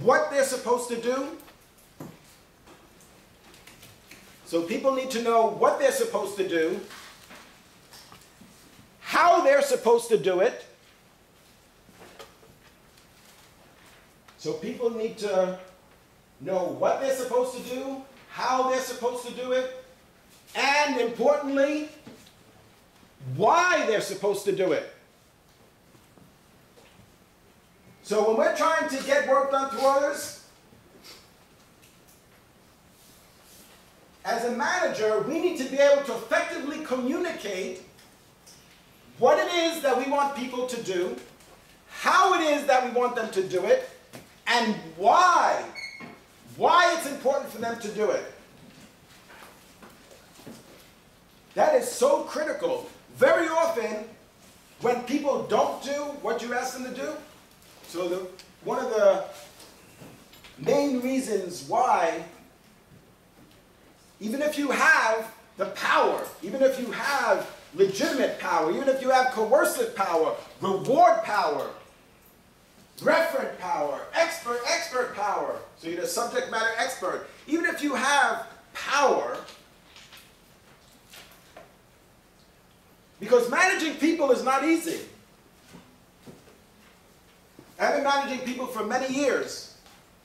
what 0.00 0.30
they're 0.30 0.44
supposed 0.44 0.90
to 0.90 1.00
do. 1.00 1.28
So, 4.44 4.62
people 4.62 4.94
need 4.94 5.10
to 5.12 5.22
know 5.22 5.46
what 5.46 5.78
they're 5.78 5.92
supposed 5.92 6.36
to 6.36 6.46
do, 6.46 6.78
how 9.00 9.42
they're 9.42 9.62
supposed 9.62 10.08
to 10.10 10.18
do 10.18 10.40
it. 10.40 10.66
So, 14.42 14.54
people 14.54 14.90
need 14.90 15.18
to 15.18 15.56
know 16.40 16.64
what 16.64 17.00
they're 17.00 17.14
supposed 17.14 17.56
to 17.56 17.62
do, 17.62 18.02
how 18.28 18.68
they're 18.70 18.80
supposed 18.80 19.24
to 19.28 19.32
do 19.34 19.52
it, 19.52 19.84
and 20.56 21.00
importantly, 21.00 21.90
why 23.36 23.86
they're 23.86 24.00
supposed 24.00 24.44
to 24.46 24.50
do 24.50 24.72
it. 24.72 24.92
So 28.02 28.26
when 28.26 28.36
we're 28.36 28.56
trying 28.56 28.88
to 28.88 29.04
get 29.04 29.28
work 29.28 29.52
done 29.52 29.70
through 29.70 29.86
others, 29.86 30.44
as 34.24 34.44
a 34.46 34.50
manager, 34.56 35.20
we 35.20 35.38
need 35.38 35.56
to 35.58 35.64
be 35.66 35.78
able 35.78 36.02
to 36.02 36.14
effectively 36.14 36.84
communicate 36.84 37.82
what 39.20 39.38
it 39.38 39.54
is 39.54 39.82
that 39.82 39.96
we 39.96 40.10
want 40.10 40.34
people 40.34 40.66
to 40.66 40.82
do, 40.82 41.14
how 41.90 42.34
it 42.34 42.40
is 42.40 42.66
that 42.66 42.84
we 42.84 42.90
want 42.90 43.14
them 43.14 43.30
to 43.30 43.42
do 43.44 43.64
it, 43.66 43.88
and 44.52 44.74
why. 44.96 45.64
Why 46.56 46.94
it's 46.96 47.10
important 47.10 47.50
for 47.50 47.58
them 47.58 47.80
to 47.80 47.88
do 47.88 48.10
it. 48.10 48.24
That 51.54 51.74
is 51.74 51.90
so 51.90 52.24
critical. 52.24 52.88
Very 53.16 53.48
often, 53.48 54.04
when 54.80 55.02
people 55.04 55.44
don't 55.44 55.82
do 55.82 55.92
what 56.22 56.42
you 56.42 56.52
ask 56.54 56.74
them 56.74 56.84
to 56.84 57.00
do, 57.00 57.12
so 57.88 58.08
the, 58.08 58.26
one 58.64 58.78
of 58.78 58.90
the 58.90 59.24
main 60.58 61.00
reasons 61.00 61.66
why, 61.68 62.22
even 64.20 64.42
if 64.42 64.58
you 64.58 64.70
have 64.70 65.32
the 65.56 65.66
power, 65.66 66.26
even 66.42 66.62
if 66.62 66.78
you 66.78 66.90
have 66.92 67.50
legitimate 67.74 68.38
power, 68.38 68.70
even 68.70 68.88
if 68.88 69.00
you 69.00 69.10
have 69.10 69.32
coercive 69.32 69.94
power, 69.96 70.34
reward 70.60 71.22
power, 71.24 71.70
referent 73.02 73.58
power, 73.58 74.00
expert, 74.14 74.60
expert 74.66 75.14
power, 75.14 75.56
so 75.78 75.88
you're 75.88 76.00
the 76.00 76.06
subject 76.06 76.50
matter 76.50 76.70
expert, 76.78 77.28
even 77.46 77.64
if 77.66 77.82
you 77.82 77.94
have 77.94 78.46
power, 78.72 79.36
Because 83.22 83.48
managing 83.48 83.94
people 83.94 84.32
is 84.32 84.42
not 84.42 84.64
easy. 84.64 84.98
I've 87.78 87.94
been 87.94 88.02
managing 88.02 88.40
people 88.40 88.66
for 88.66 88.84
many 88.84 89.14
years, 89.14 89.76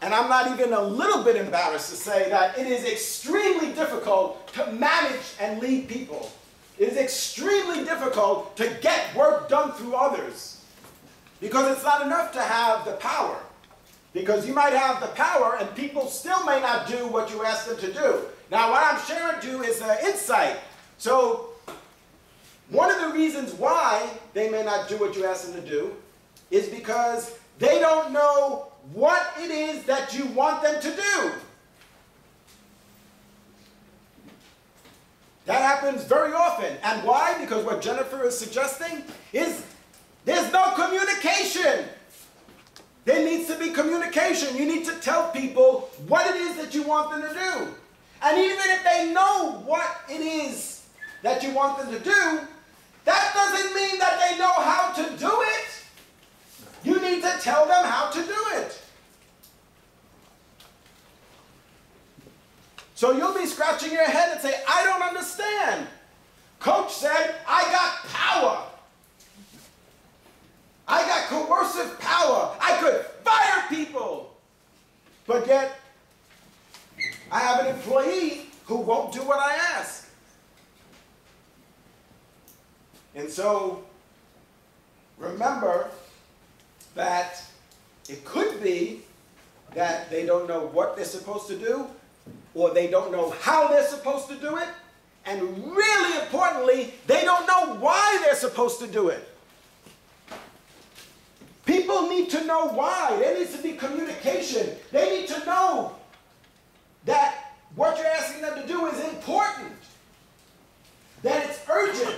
and 0.02 0.16
I'm 0.16 0.28
not 0.28 0.50
even 0.50 0.74
a 0.74 0.82
little 0.82 1.24
bit 1.24 1.36
embarrassed 1.36 1.92
to 1.92 1.96
say 1.96 2.28
that 2.32 2.58
it 2.58 2.66
is 2.66 2.86
extremely 2.86 3.72
difficult 3.74 4.52
to 4.54 4.72
manage 4.72 5.36
and 5.40 5.62
lead 5.62 5.88
people. 5.88 6.32
It 6.80 6.90
is 6.90 6.98
extremely 6.98 7.84
difficult 7.84 8.58
to 8.58 8.76
get 8.82 9.16
work 9.16 9.48
done 9.48 9.74
through 9.74 9.94
others. 9.94 10.57
Because 11.40 11.76
it's 11.76 11.84
not 11.84 12.06
enough 12.06 12.32
to 12.34 12.42
have 12.42 12.86
the 12.86 12.94
power. 12.94 13.40
Because 14.14 14.48
you 14.48 14.54
might 14.54 14.74
have 14.74 15.00
the 15.00 15.08
power 15.08 15.58
and 15.60 15.74
people 15.76 16.08
still 16.08 16.44
may 16.46 16.60
not 16.60 16.88
do 16.88 17.08
what 17.08 17.32
you 17.32 17.44
ask 17.44 17.68
them 17.68 17.78
to 17.78 17.94
do. 17.94 18.22
Now, 18.50 18.72
what 18.72 18.82
I'm 18.84 19.00
sharing 19.06 19.40
to 19.42 19.48
you 19.48 19.64
is 19.64 19.82
an 19.82 19.98
insight. 20.04 20.58
So, 20.98 21.50
one 22.70 22.90
of 22.92 23.02
the 23.02 23.18
reasons 23.18 23.54
why 23.54 24.10
they 24.34 24.50
may 24.50 24.64
not 24.64 24.90
do 24.90 24.98
what 24.98 25.16
you 25.16 25.26
ask 25.26 25.52
them 25.52 25.62
to 25.62 25.70
do 25.70 25.94
is 26.50 26.68
because 26.68 27.38
they 27.60 27.80
don't 27.80 28.12
know 28.12 28.68
what 28.94 29.34
it 29.40 29.52
is 29.52 29.84
that 29.84 30.18
you 30.18 30.26
want 30.28 30.64
them 30.64 30.82
to 30.82 30.96
do. 30.96 31.32
That 35.46 35.62
happens 35.62 36.04
very 36.04 36.34
often. 36.34 36.78
And 36.84 37.08
why? 37.08 37.38
Because 37.40 37.64
what 37.64 37.82
Jennifer 37.82 38.26
is 38.26 38.38
suggesting 38.38 39.04
is 39.32 39.64
there's 40.28 40.52
no 40.52 40.74
communication. 40.76 41.86
There 43.06 43.24
needs 43.24 43.48
to 43.48 43.58
be 43.58 43.70
communication. 43.70 44.58
You 44.58 44.66
need 44.66 44.84
to 44.84 44.92
tell 45.00 45.32
people 45.32 45.90
what 46.06 46.28
it 46.28 46.36
is 46.36 46.58
that 46.58 46.76
you 46.76 46.84
want 46.84 47.12
them 47.12 47.22
to 47.22 47.34
do. 47.34 47.74
And 48.22 48.38
even 48.38 48.66
if 48.66 48.84
they 48.84 49.14
know 49.14 49.64
what 49.66 50.02
it 50.10 50.20
is 50.20 50.86
that 51.24 51.42
you 51.44 51.54
want 51.54 51.78
them 51.78 51.94
to 51.94 52.00
do, 52.00 52.42
that 53.06 53.32
doesn't 53.34 53.74
mean 53.74 54.00
that 54.00 54.20
they 54.20 54.38
know 54.38 54.52
how 54.52 54.92
to 54.96 55.18
do 55.18 55.32
it. 55.32 55.86
You 56.84 57.00
need 57.02 57.22
to 57.22 57.38
tell 57.40 57.66
them 57.66 57.86
how 57.86 58.10
to 58.10 58.22
do 58.22 58.46
it. 58.56 58.82
So 62.96 63.14
you'll 63.14 63.34
be 63.34 63.46
scratching 63.46 63.94
your 63.94 64.04
head 64.04 64.34
and 64.34 64.42
say, 64.42 64.62
I 64.68 64.84
don't 64.84 65.04
understand. 65.04 65.88
Coach 66.60 66.92
said, 66.92 67.36
I 67.48 67.64
got 67.72 68.12
power. 68.12 68.68
I 70.88 71.06
got 71.06 71.28
coercive 71.28 72.00
power. 72.00 72.56
I 72.62 72.78
could 72.78 73.06
fire 73.24 73.66
people. 73.70 74.36
But 75.38 75.48
yet, 75.48 75.80
I 77.32 77.40
have 77.40 77.60
an 77.60 77.68
employee 77.68 78.48
who 78.66 78.78
won't 78.78 79.14
do 79.14 79.22
what 79.22 79.38
I 79.38 79.54
ask. 79.78 80.10
And 83.14 83.30
so, 83.30 83.84
remember 85.20 85.92
that 86.96 87.44
it 88.10 88.26
could 88.26 88.64
be 88.64 89.04
that 89.76 90.10
they 90.10 90.26
don't 90.26 90.48
know 90.48 90.66
what 90.74 90.96
they're 90.96 91.06
supposed 91.06 91.48
to 91.50 91.56
do, 91.56 91.86
or 92.56 92.74
they 92.74 92.88
don't 92.88 93.12
know 93.12 93.30
how 93.42 93.68
they're 93.68 93.88
supposed 93.88 94.28
to 94.30 94.36
do 94.38 94.58
it, 94.58 94.70
and 95.28 95.40
really 95.68 96.20
importantly, 96.20 96.96
they 97.06 97.24
don't 97.24 97.46
know 97.46 97.76
why 97.76 98.20
they're 98.26 98.34
supposed 98.34 98.80
to 98.80 98.88
do 98.88 99.10
it. 99.10 99.37
Need 102.10 102.30
to 102.32 102.44
know 102.46 102.68
why. 102.70 103.16
There 103.20 103.38
needs 103.38 103.56
to 103.56 103.62
be 103.64 103.74
communication. 103.74 104.76
They 104.92 105.20
need 105.20 105.28
to 105.30 105.46
know 105.46 105.96
that 107.06 107.54
what 107.76 107.98
you're 107.98 108.08
asking 108.08 108.42
them 108.42 108.62
to 108.62 108.68
do 108.68 108.88
is 108.88 109.00
important, 109.14 109.74
that 111.22 111.46
it's 111.48 111.60
urgent. 111.70 112.18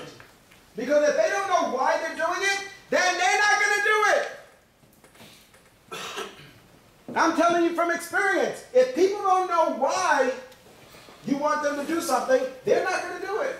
Because 0.75 1.09
if 1.09 1.15
they 1.15 1.29
don't 1.29 1.47
know 1.47 1.77
why 1.77 1.97
they're 1.97 2.15
doing 2.15 2.41
it, 2.41 2.67
then 2.89 3.17
they're 3.17 3.39
not 3.39 3.59
going 3.59 3.75
to 3.77 3.83
do 3.85 4.05
it. 5.97 6.25
I'm 7.15 7.35
telling 7.35 7.63
you 7.63 7.75
from 7.75 7.91
experience, 7.91 8.63
if 8.73 8.95
people 8.95 9.21
don't 9.21 9.49
know 9.49 9.75
why 9.75 10.31
you 11.25 11.37
want 11.37 11.63
them 11.63 11.75
to 11.75 11.85
do 11.85 12.01
something, 12.01 12.41
they're 12.65 12.83
not 12.83 13.01
going 13.03 13.21
to 13.21 13.27
do 13.27 13.41
it. 13.41 13.55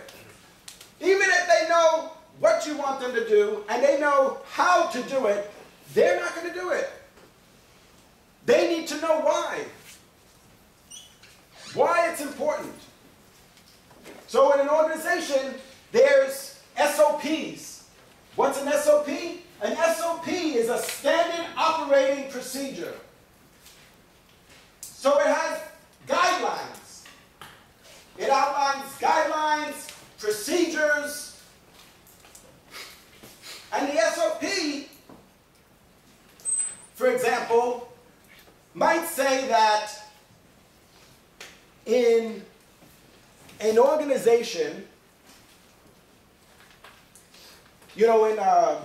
Even 1.02 1.28
if 1.30 1.48
they 1.48 1.68
know 1.70 2.12
what 2.40 2.66
you 2.66 2.78
want 2.78 3.02
them 3.02 3.14
to 3.14 3.28
do 3.28 3.64
and 3.70 3.84
they 3.84 4.00
know 4.00 4.40
how 4.52 4.88
to 4.88 5.02
do 5.04 5.28
it, 5.28 5.52
they're 5.94 6.20
not 6.20 6.36
going 6.36 6.48
to 6.48 6.54
do 6.54 6.70
it. 6.72 6.92
They 8.46 8.76
need 8.76 8.88
to 8.88 9.02
know 9.02 9.20
why. 9.20 9.64
Why 11.74 12.10
it's 12.10 12.22
important. 12.22 12.74
So 14.28 14.54
in 14.54 14.62
an 14.62 14.70
organization, 14.70 15.56
there's 15.92 16.60
SOPs. 16.78 17.86
What's 18.36 18.62
an 18.62 18.72
SOP? 18.72 19.08
An 19.62 19.76
SOP 19.96 20.28
is 20.28 20.70
a 20.70 20.78
standard 20.80 21.46
operating 21.58 22.32
procedure. 22.32 22.94
So 24.82 25.18
it 25.20 25.28
has 25.28 25.60
guidelines. 26.08 27.04
It 28.18 28.30
outlines 28.30 28.92
guidelines, 29.00 29.92
procedures, 30.20 31.42
and 33.72 33.90
the 33.90 34.02
SOP 34.12 34.89
for 37.00 37.08
example, 37.08 37.90
might 38.74 39.06
say 39.06 39.48
that 39.48 39.90
in 41.86 42.44
an 43.62 43.80
organization, 43.80 44.86
you 47.96 48.06
know, 48.06 48.26
in, 48.26 48.38
uh, 48.38 48.82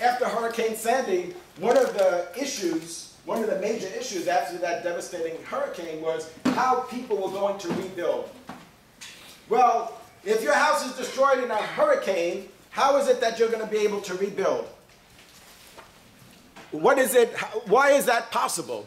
after 0.00 0.26
Hurricane 0.26 0.76
Sandy, 0.76 1.34
one 1.58 1.76
of 1.76 1.94
the 1.94 2.28
issues, 2.40 3.16
one 3.24 3.42
of 3.42 3.50
the 3.50 3.58
major 3.58 3.88
issues 3.88 4.28
after 4.28 4.56
that 4.58 4.84
devastating 4.84 5.36
hurricane 5.46 6.00
was 6.00 6.30
how 6.54 6.82
people 6.82 7.16
were 7.16 7.30
going 7.30 7.58
to 7.58 7.68
rebuild. 7.72 8.30
Well, 9.48 10.00
if 10.24 10.44
your 10.44 10.54
house 10.54 10.86
is 10.86 10.96
destroyed 10.96 11.42
in 11.42 11.50
a 11.50 11.56
hurricane, 11.56 12.48
how 12.70 12.98
is 12.98 13.08
it 13.08 13.20
that 13.20 13.40
you're 13.40 13.50
going 13.50 13.64
to 13.64 13.70
be 13.70 13.78
able 13.78 14.00
to 14.02 14.14
rebuild? 14.14 14.68
What 16.70 16.98
is 16.98 17.14
it? 17.14 17.30
Why 17.66 17.92
is 17.92 18.06
that 18.06 18.30
possible? 18.30 18.86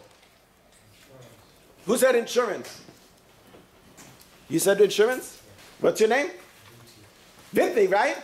Who 1.85 1.97
said 1.97 2.15
insurance? 2.15 2.81
You 4.49 4.59
said 4.59 4.81
insurance? 4.81 5.41
What's 5.79 5.99
your 5.99 6.09
name? 6.09 6.31
Vinti, 7.53 7.91
right? 7.91 8.17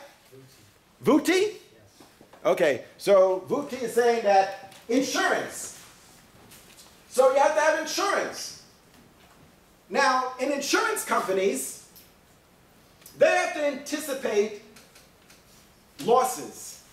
Vuti? 1.03 1.53
Okay, 2.43 2.83
so 2.97 3.43
Vuti 3.47 3.81
is 3.81 3.93
saying 3.93 4.23
that 4.23 4.73
insurance. 4.87 5.81
So 7.09 7.31
you 7.33 7.39
have 7.39 7.55
to 7.55 7.61
have 7.61 7.79
insurance. 7.79 8.63
Now, 9.89 10.33
in 10.39 10.51
insurance 10.51 11.05
companies, 11.05 11.87
they 13.17 13.29
have 13.29 13.53
to 13.53 13.65
anticipate 13.65 14.61
losses. 16.03 16.83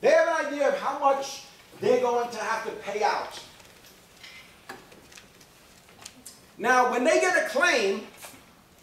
They 0.00 0.10
have 0.10 0.28
an 0.28 0.46
idea 0.46 0.68
of 0.68 0.78
how 0.78 0.98
much 0.98 1.42
they're 1.80 2.00
going 2.00 2.30
to 2.30 2.38
have 2.38 2.64
to 2.64 2.70
pay 2.82 3.02
out. 3.02 3.40
Now, 6.58 6.90
when 6.90 7.04
they 7.04 7.20
get 7.20 7.36
a 7.36 7.48
claim, 7.48 8.06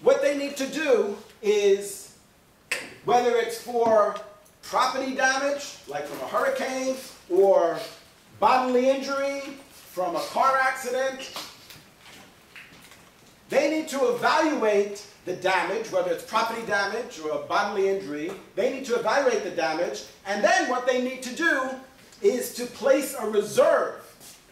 what 0.03 0.21
they 0.21 0.37
need 0.37 0.55
to 0.57 0.67
do 0.67 1.17
is, 1.41 2.15
whether 3.05 3.35
it's 3.35 3.59
for 3.59 4.15
property 4.61 5.15
damage, 5.15 5.77
like 5.87 6.05
from 6.05 6.19
a 6.21 6.29
hurricane, 6.29 6.95
or 7.29 7.79
bodily 8.39 8.89
injury 8.89 9.41
from 9.71 10.15
a 10.15 10.19
car 10.19 10.57
accident, 10.57 11.33
they 13.49 13.69
need 13.69 13.87
to 13.87 14.13
evaluate 14.13 15.05
the 15.25 15.33
damage, 15.33 15.91
whether 15.91 16.11
it's 16.11 16.23
property 16.23 16.65
damage 16.67 17.19
or 17.19 17.31
a 17.31 17.47
bodily 17.47 17.89
injury. 17.89 18.31
They 18.55 18.73
need 18.73 18.85
to 18.85 18.95
evaluate 18.95 19.43
the 19.43 19.51
damage, 19.51 20.03
and 20.25 20.43
then 20.43 20.69
what 20.69 20.85
they 20.85 21.01
need 21.01 21.23
to 21.23 21.35
do 21.35 21.69
is 22.23 22.53
to 22.55 22.65
place 22.65 23.15
a 23.19 23.29
reserve. 23.29 23.99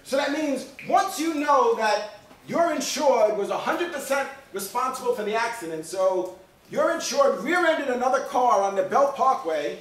So 0.03 0.17
that 0.17 0.31
means 0.31 0.67
once 0.89 1.19
you 1.19 1.35
know 1.35 1.75
that 1.75 2.11
your 2.47 2.73
insured 2.73 3.37
was 3.37 3.49
100% 3.49 4.27
responsible 4.53 5.15
for 5.15 5.23
the 5.23 5.35
accident, 5.35 5.85
so 5.85 6.37
your 6.69 6.91
insured 6.91 7.39
rear-ended 7.43 7.89
another 7.89 8.21
car 8.25 8.61
on 8.61 8.75
the 8.75 8.83
Belt 8.83 9.15
Parkway, 9.15 9.77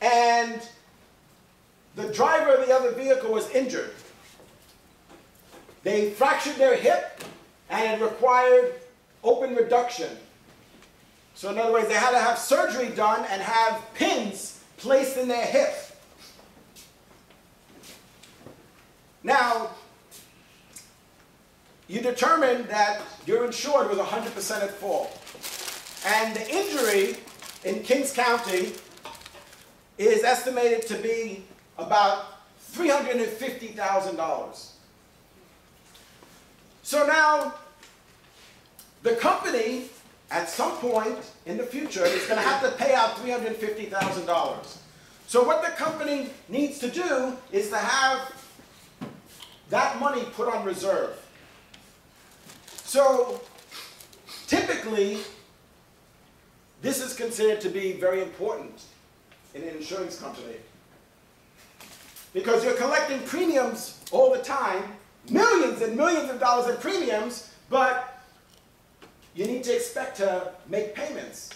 and 0.00 0.60
the 1.94 2.12
driver 2.12 2.54
of 2.54 2.66
the 2.66 2.74
other 2.74 2.92
vehicle 2.92 3.32
was 3.32 3.48
injured. 3.50 3.94
They 5.82 6.10
fractured 6.10 6.56
their 6.56 6.76
hip, 6.76 7.22
and 7.70 8.00
it 8.00 8.04
required 8.04 8.74
open 9.22 9.54
reduction. 9.54 10.08
So 11.34 11.50
in 11.50 11.58
other 11.58 11.72
words, 11.72 11.88
they 11.88 11.94
had 11.94 12.12
to 12.12 12.18
have 12.18 12.38
surgery 12.38 12.88
done 12.90 13.24
and 13.30 13.42
have 13.42 13.82
pins 13.94 14.62
placed 14.76 15.16
in 15.16 15.28
their 15.28 15.44
hip. 15.44 15.74
Now, 19.24 19.70
you 21.88 22.00
determined 22.00 22.66
that 22.68 23.02
your 23.26 23.44
insured 23.44 23.88
was 23.88 23.98
100% 23.98 24.62
at 24.62 24.70
fault. 24.70 25.18
And 26.06 26.34
the 26.34 26.48
injury 26.50 27.16
in 27.64 27.82
Kings 27.82 28.12
County 28.12 28.72
is 29.98 30.24
estimated 30.24 30.86
to 30.88 30.96
be 30.96 31.44
about 31.78 32.24
$350,000. 32.72 34.68
So 36.82 37.06
now, 37.06 37.54
the 39.02 39.14
company, 39.16 39.90
at 40.30 40.48
some 40.48 40.72
point 40.78 41.18
in 41.46 41.56
the 41.56 41.64
future, 41.64 42.04
is 42.04 42.26
going 42.26 42.40
to 42.40 42.46
have 42.46 42.62
to 42.62 42.70
pay 42.76 42.94
out 42.94 43.16
$350,000. 43.16 44.78
So 45.26 45.44
what 45.44 45.62
the 45.62 45.70
company 45.70 46.30
needs 46.48 46.78
to 46.80 46.90
do 46.90 47.36
is 47.52 47.68
to 47.70 47.78
have 47.78 48.32
that 49.72 49.98
money 49.98 50.22
put 50.36 50.52
on 50.52 50.66
reserve. 50.66 51.16
So 52.66 53.40
typically, 54.46 55.16
this 56.82 57.00
is 57.00 57.14
considered 57.14 57.62
to 57.62 57.70
be 57.70 57.92
very 57.92 58.20
important 58.20 58.82
in 59.54 59.62
an 59.62 59.70
insurance 59.70 60.20
company. 60.20 60.56
Because 62.34 62.62
you're 62.62 62.74
collecting 62.74 63.20
premiums 63.20 63.98
all 64.10 64.30
the 64.30 64.42
time, 64.42 64.82
millions 65.30 65.80
and 65.80 65.96
millions 65.96 66.28
of 66.28 66.38
dollars 66.38 66.68
in 66.68 66.78
premiums, 66.78 67.50
but 67.70 68.22
you 69.34 69.46
need 69.46 69.64
to 69.64 69.74
expect 69.74 70.18
to 70.18 70.52
make 70.68 70.94
payments 70.94 71.48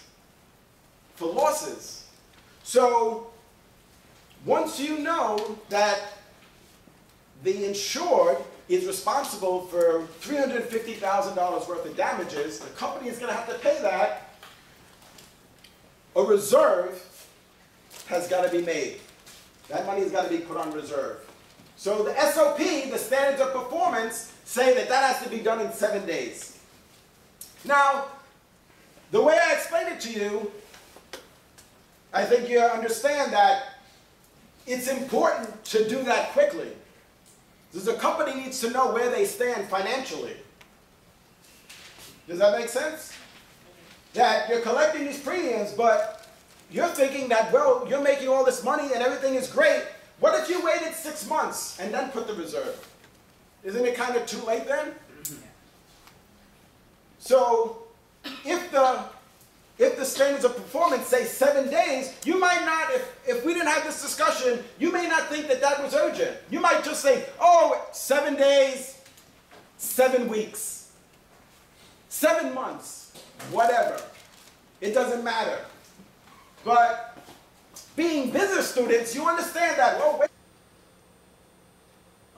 for 1.16 1.31
losses. 1.31 2.07
So 2.62 3.26
once 4.46 4.81
you 4.81 5.00
know 5.00 5.59
that 5.68 6.15
the 7.46 7.64
insured 7.64 8.38
is 8.68 8.87
responsible 8.87 9.66
for 9.66 10.02
$350,000 10.20 11.68
worth 11.68 11.87
of 11.87 11.96
damages, 11.96 12.59
the 12.59 12.68
company 12.70 13.09
is 13.09 13.18
going 13.18 13.30
to 13.30 13.37
have 13.38 13.48
to 13.48 13.54
pay 13.61 13.80
that. 13.82 14.35
A 16.16 16.22
reserve 16.22 17.00
has 18.09 18.26
got 18.28 18.44
to 18.44 18.50
be 18.50 18.64
made. 18.64 18.98
That 19.68 19.87
money 19.87 20.00
has 20.00 20.11
got 20.11 20.24
to 20.24 20.30
be 20.30 20.38
put 20.38 20.56
on 20.56 20.72
reserve. 20.72 21.18
So 21.76 22.02
the 22.02 22.14
SOP, 22.32 22.59
the 22.59 22.98
standards 22.98 23.40
of 23.40 23.52
performance, 23.52 24.32
say 24.44 24.74
that 24.74 24.88
that 24.88 25.14
has 25.14 25.22
to 25.22 25.30
be 25.30 25.38
done 25.38 25.61
in 25.61 25.72
seven 25.72 26.04
days. 26.04 26.59
Now, 27.64 28.06
the 29.12 29.22
way 29.22 29.38
I 29.40 29.52
explained 29.52 29.88
it 29.90 30.00
to 30.00 30.12
you, 30.12 30.50
I 32.12 32.24
think 32.24 32.48
you 32.48 32.59
understand 32.59 33.32
that 33.32 33.74
it's 34.66 34.88
important 34.88 35.64
to 35.66 35.88
do 35.88 36.02
that 36.04 36.32
quickly. 36.32 36.72
The 37.85 37.95
company 37.95 38.35
needs 38.35 38.61
to 38.61 38.71
know 38.71 38.93
where 38.93 39.11
they 39.11 39.25
stand 39.25 39.69
financially. 39.69 40.37
Does 42.29 42.39
that 42.39 42.59
make 42.59 42.69
sense? 42.69 43.12
That 44.15 44.49
you're 44.49 44.61
collecting 44.61 45.05
these 45.05 45.21
premiums, 45.21 45.73
but 45.73 46.27
you're 46.71 46.89
thinking 46.89 47.29
that, 47.29 47.53
well, 47.53 47.87
you're 47.89 48.03
making 48.03 48.29
all 48.29 48.45
this 48.45 48.65
money 48.65 48.93
and 48.95 49.03
everything 49.03 49.35
is 49.35 49.47
great. 49.49 49.85
What 50.20 50.41
if 50.41 50.49
you 50.49 50.64
waited 50.64 50.95
six 50.95 51.29
months 51.29 51.79
and 51.79 51.93
then 51.93 52.11
put 52.11 52.27
the 52.27 52.35
reserve? 52.35 52.89
Isn't 53.62 53.85
it 53.85 53.95
kind 53.95 54.16
of 54.16 54.27
too 54.27 54.41
late 54.47 54.66
then? 54.66 54.95
Mm-hmm. 55.22 55.35
So, 57.18 57.83
if 58.45 58.70
the 58.72 59.05
if 59.79 59.97
the 59.99 60.05
standards 60.05 60.45
of 60.45 60.57
performance 60.57 61.07
say 61.07 61.24
seven 61.24 61.70
days, 61.70 62.14
you 62.24 62.41
might 62.41 62.64
not, 62.64 62.95
if, 62.95 63.18
if 63.27 63.45
we 63.45 63.53
didn't 63.53 63.68
have 63.68 63.85
this 63.85 64.01
discussion, 64.01 64.64
you 64.79 64.91
may 64.91 65.07
not 65.07 65.29
think 65.29 65.49
that 65.49 65.61
that 65.61 65.83
was 65.83 65.95
urgent. 65.95 66.37
You 66.51 66.61
might 66.61 66.83
just 66.83 67.03
say, 67.03 67.27
oh, 67.41 67.87
seven 67.93 68.37
days, 68.37 69.03
seven 69.77 70.29
weeks, 70.29 70.93
seven 72.09 72.55
months, 72.55 73.12
whatever. 73.51 74.01
It 74.81 74.95
doesn't 74.95 75.22
matter. 75.22 75.59
But 76.64 77.18
being 77.97 78.31
business 78.31 78.70
students, 78.70 79.14
you 79.14 79.27
understand 79.27 79.79
that. 79.79 79.99
Well, 79.99 80.18
wait. 80.20 80.31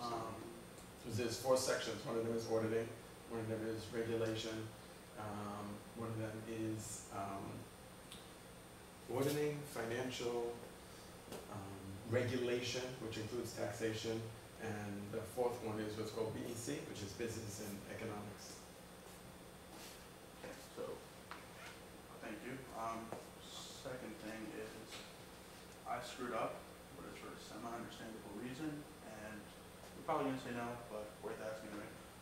Um, 0.03 0.13
there's 1.15 1.39
four 1.39 1.57
sections. 1.57 2.05
One 2.05 2.17
of 2.17 2.27
them 2.27 2.37
is 2.37 2.47
auditing, 2.53 2.89
one 3.31 3.41
of 3.41 3.49
them 3.49 3.61
is 3.69 3.85
regulation, 3.95 4.67
um, 5.19 5.67
one 5.97 6.09
of 6.09 6.19
them 6.19 6.37
is 6.49 7.03
um, 7.15 7.59
financial, 9.75 10.53
um, 11.53 11.79
regulation, 12.11 12.83
which 13.05 13.17
includes 13.19 13.53
taxation, 13.53 14.21
and 14.63 14.93
the 15.13 15.23
fourth 15.37 15.59
one 15.63 15.79
is 15.81 15.97
what's 15.97 16.11
called 16.11 16.35
BEC, 16.35 16.83
which 16.91 17.03
is 17.03 17.13
business 17.15 17.63
and 17.67 17.75
economics. 17.95 18.59
So, 20.77 20.83
thank 22.23 22.37
you. 22.47 22.59
Um, 22.75 23.07
second 23.83 24.15
thing 24.27 24.41
is, 24.59 24.91
I 25.87 26.03
screwed 26.03 26.35
up, 26.35 26.59
but 26.97 27.07
it's 27.11 27.19
for 27.23 27.31
a 27.31 27.39
semi-understandable 27.39 28.35
reason, 28.43 28.71
and 29.07 29.39
you're 29.95 30.07
probably 30.07 30.31
gonna 30.35 30.43
say 30.43 30.55
no, 30.59 30.69
but 30.91 31.07
worth 31.23 31.39
asking. 31.43 31.68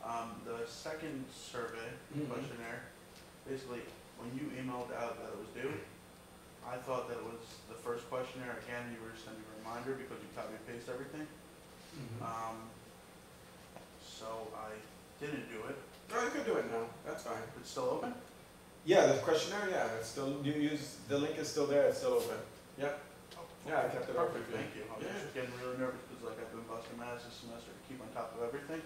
Um, 0.07 0.39
the 0.47 0.63
second 0.71 1.27
survey 1.35 1.91
Mhm. 2.15 2.31
questionnaire, 2.31 2.83
basically, 3.47 3.83
when 4.19 4.31
you 4.39 4.55
emailed 4.55 4.95
out 4.95 5.19
that 5.19 5.35
it 5.35 5.39
was 5.39 5.49
due, 5.51 5.75
I 6.65 6.77
thought 6.79 7.09
that 7.09 7.19
it 7.19 7.25
was 7.25 7.43
the 7.69 7.75
first 7.75 8.09
questionnaire, 8.09 8.57
again, 8.63 8.95
you 8.95 9.03
were 9.03 9.15
sending 9.19 9.43
a 9.43 9.59
reminder 9.59 9.95
because 9.95 10.23
you 10.23 10.29
copy 10.35 10.55
and 10.55 10.67
paste 10.67 10.89
everything. 10.89 11.27
Mm-hmm. 11.99 12.23
Um, 12.23 12.71
so 14.01 14.49
I 14.55 14.79
didn't 15.19 15.51
do 15.51 15.67
it, 15.67 15.77
Oh, 16.15 16.23
you 16.23 16.31
could 16.31 16.47
do 16.47 16.55
it 16.55 16.71
now. 16.71 16.87
That's 17.05 17.25
fine. 17.25 17.43
It's 17.59 17.71
still 17.71 17.99
open? 17.99 18.15
Yeah, 18.85 19.07
the 19.07 19.19
questionnaire, 19.19 19.69
yeah, 19.71 19.99
it's 19.99 20.07
still, 20.09 20.39
you 20.45 20.53
use, 20.53 20.99
the 21.09 21.19
link 21.19 21.37
is 21.37 21.51
still 21.51 21.67
there, 21.67 21.87
it's 21.89 21.99
still 21.99 22.15
open. 22.23 22.39
Yeah, 22.79 22.95
yeah, 23.67 23.79
I 23.79 23.89
kept 23.89 24.09
it 24.09 24.15
open 24.15 24.39
Perfect, 24.43 24.55
thank 24.55 24.77
you. 24.77 24.85
I 24.87 24.99
was 24.99 25.07
Yeah. 25.07 25.19
just 25.19 25.35
getting 25.35 25.51
really 25.59 25.79
nervous 25.79 25.99
because 26.07 26.23
like 26.31 26.39
I've 26.39 26.53
been 26.55 26.63
busting 26.71 26.97
my 26.97 27.07
ass 27.07 27.25
this 27.27 27.35
semester 27.43 27.75
to 27.75 27.83
keep 27.89 27.99
on 28.01 28.07
top 28.15 28.39
of 28.39 28.47
everything. 28.47 28.81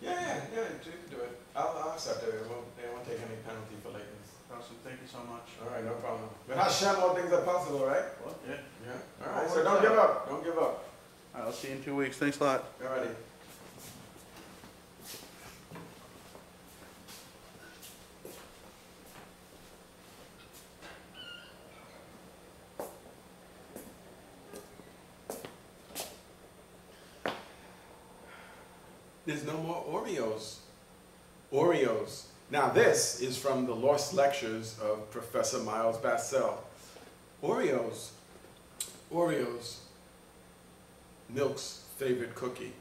Yeah, 0.00 0.12
yeah, 0.14 0.40
yeah, 0.54 0.78
you 0.84 0.92
can 0.94 1.10
do 1.10 1.22
it. 1.24 1.32
I'll, 1.56 1.74
I'll 1.82 1.92
accept 1.92 2.22
it. 2.22 2.28
It 2.34 2.46
won't, 2.46 2.66
it 2.78 2.86
won't 2.92 3.06
take 3.06 3.18
any 3.18 3.38
penalty 3.42 3.76
for 3.82 3.90
lateness. 3.90 4.38
Awesome, 4.50 4.76
thank 4.84 5.00
you 5.02 5.08
so 5.10 5.18
much. 5.26 5.58
All 5.60 5.70
right, 5.74 5.84
no 5.84 5.92
problem. 5.98 6.30
With 6.46 6.56
Hashem, 6.56 6.96
all 7.02 7.14
things 7.14 7.32
are 7.32 7.42
possible, 7.42 7.84
right? 7.84 8.06
Well, 8.24 8.34
yeah. 8.46 8.62
Yeah. 8.86 9.26
All 9.26 9.42
right, 9.42 9.50
so 9.50 9.64
don't 9.64 9.82
give 9.82 9.92
up. 9.98 10.28
Don't 10.28 10.44
give 10.44 10.56
up. 10.58 10.84
All 11.34 11.40
right, 11.40 11.46
I'll 11.46 11.52
see 11.52 11.68
you 11.68 11.74
in 11.76 11.82
two 11.82 11.96
weeks. 11.96 12.16
Thanks 12.16 12.38
a 12.40 12.44
lot. 12.44 12.64
All 12.82 12.90
righty. 12.90 13.10
No 29.48 29.56
more 29.58 29.84
Oreos. 30.02 30.56
Oreos. 31.52 32.24
Now 32.50 32.68
this 32.68 33.20
is 33.20 33.38
from 33.38 33.66
the 33.66 33.74
Lost 33.74 34.12
Lectures 34.12 34.78
of 34.80 35.10
Professor 35.10 35.58
Miles 35.58 35.96
Bassell. 35.98 36.58
Oreos. 37.42 38.10
Oreos. 39.12 39.78
Milk's 41.30 41.84
favorite 41.96 42.34
cookie. 42.34 42.74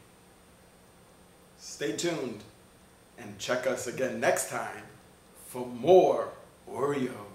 Stay 1.58 1.94
tuned 1.94 2.44
and 3.18 3.40
check 3.40 3.66
us 3.66 3.88
again 3.88 4.20
next 4.20 4.50
time 4.50 4.84
for 5.48 5.66
more 5.66 6.30
Oreos. 6.70 7.27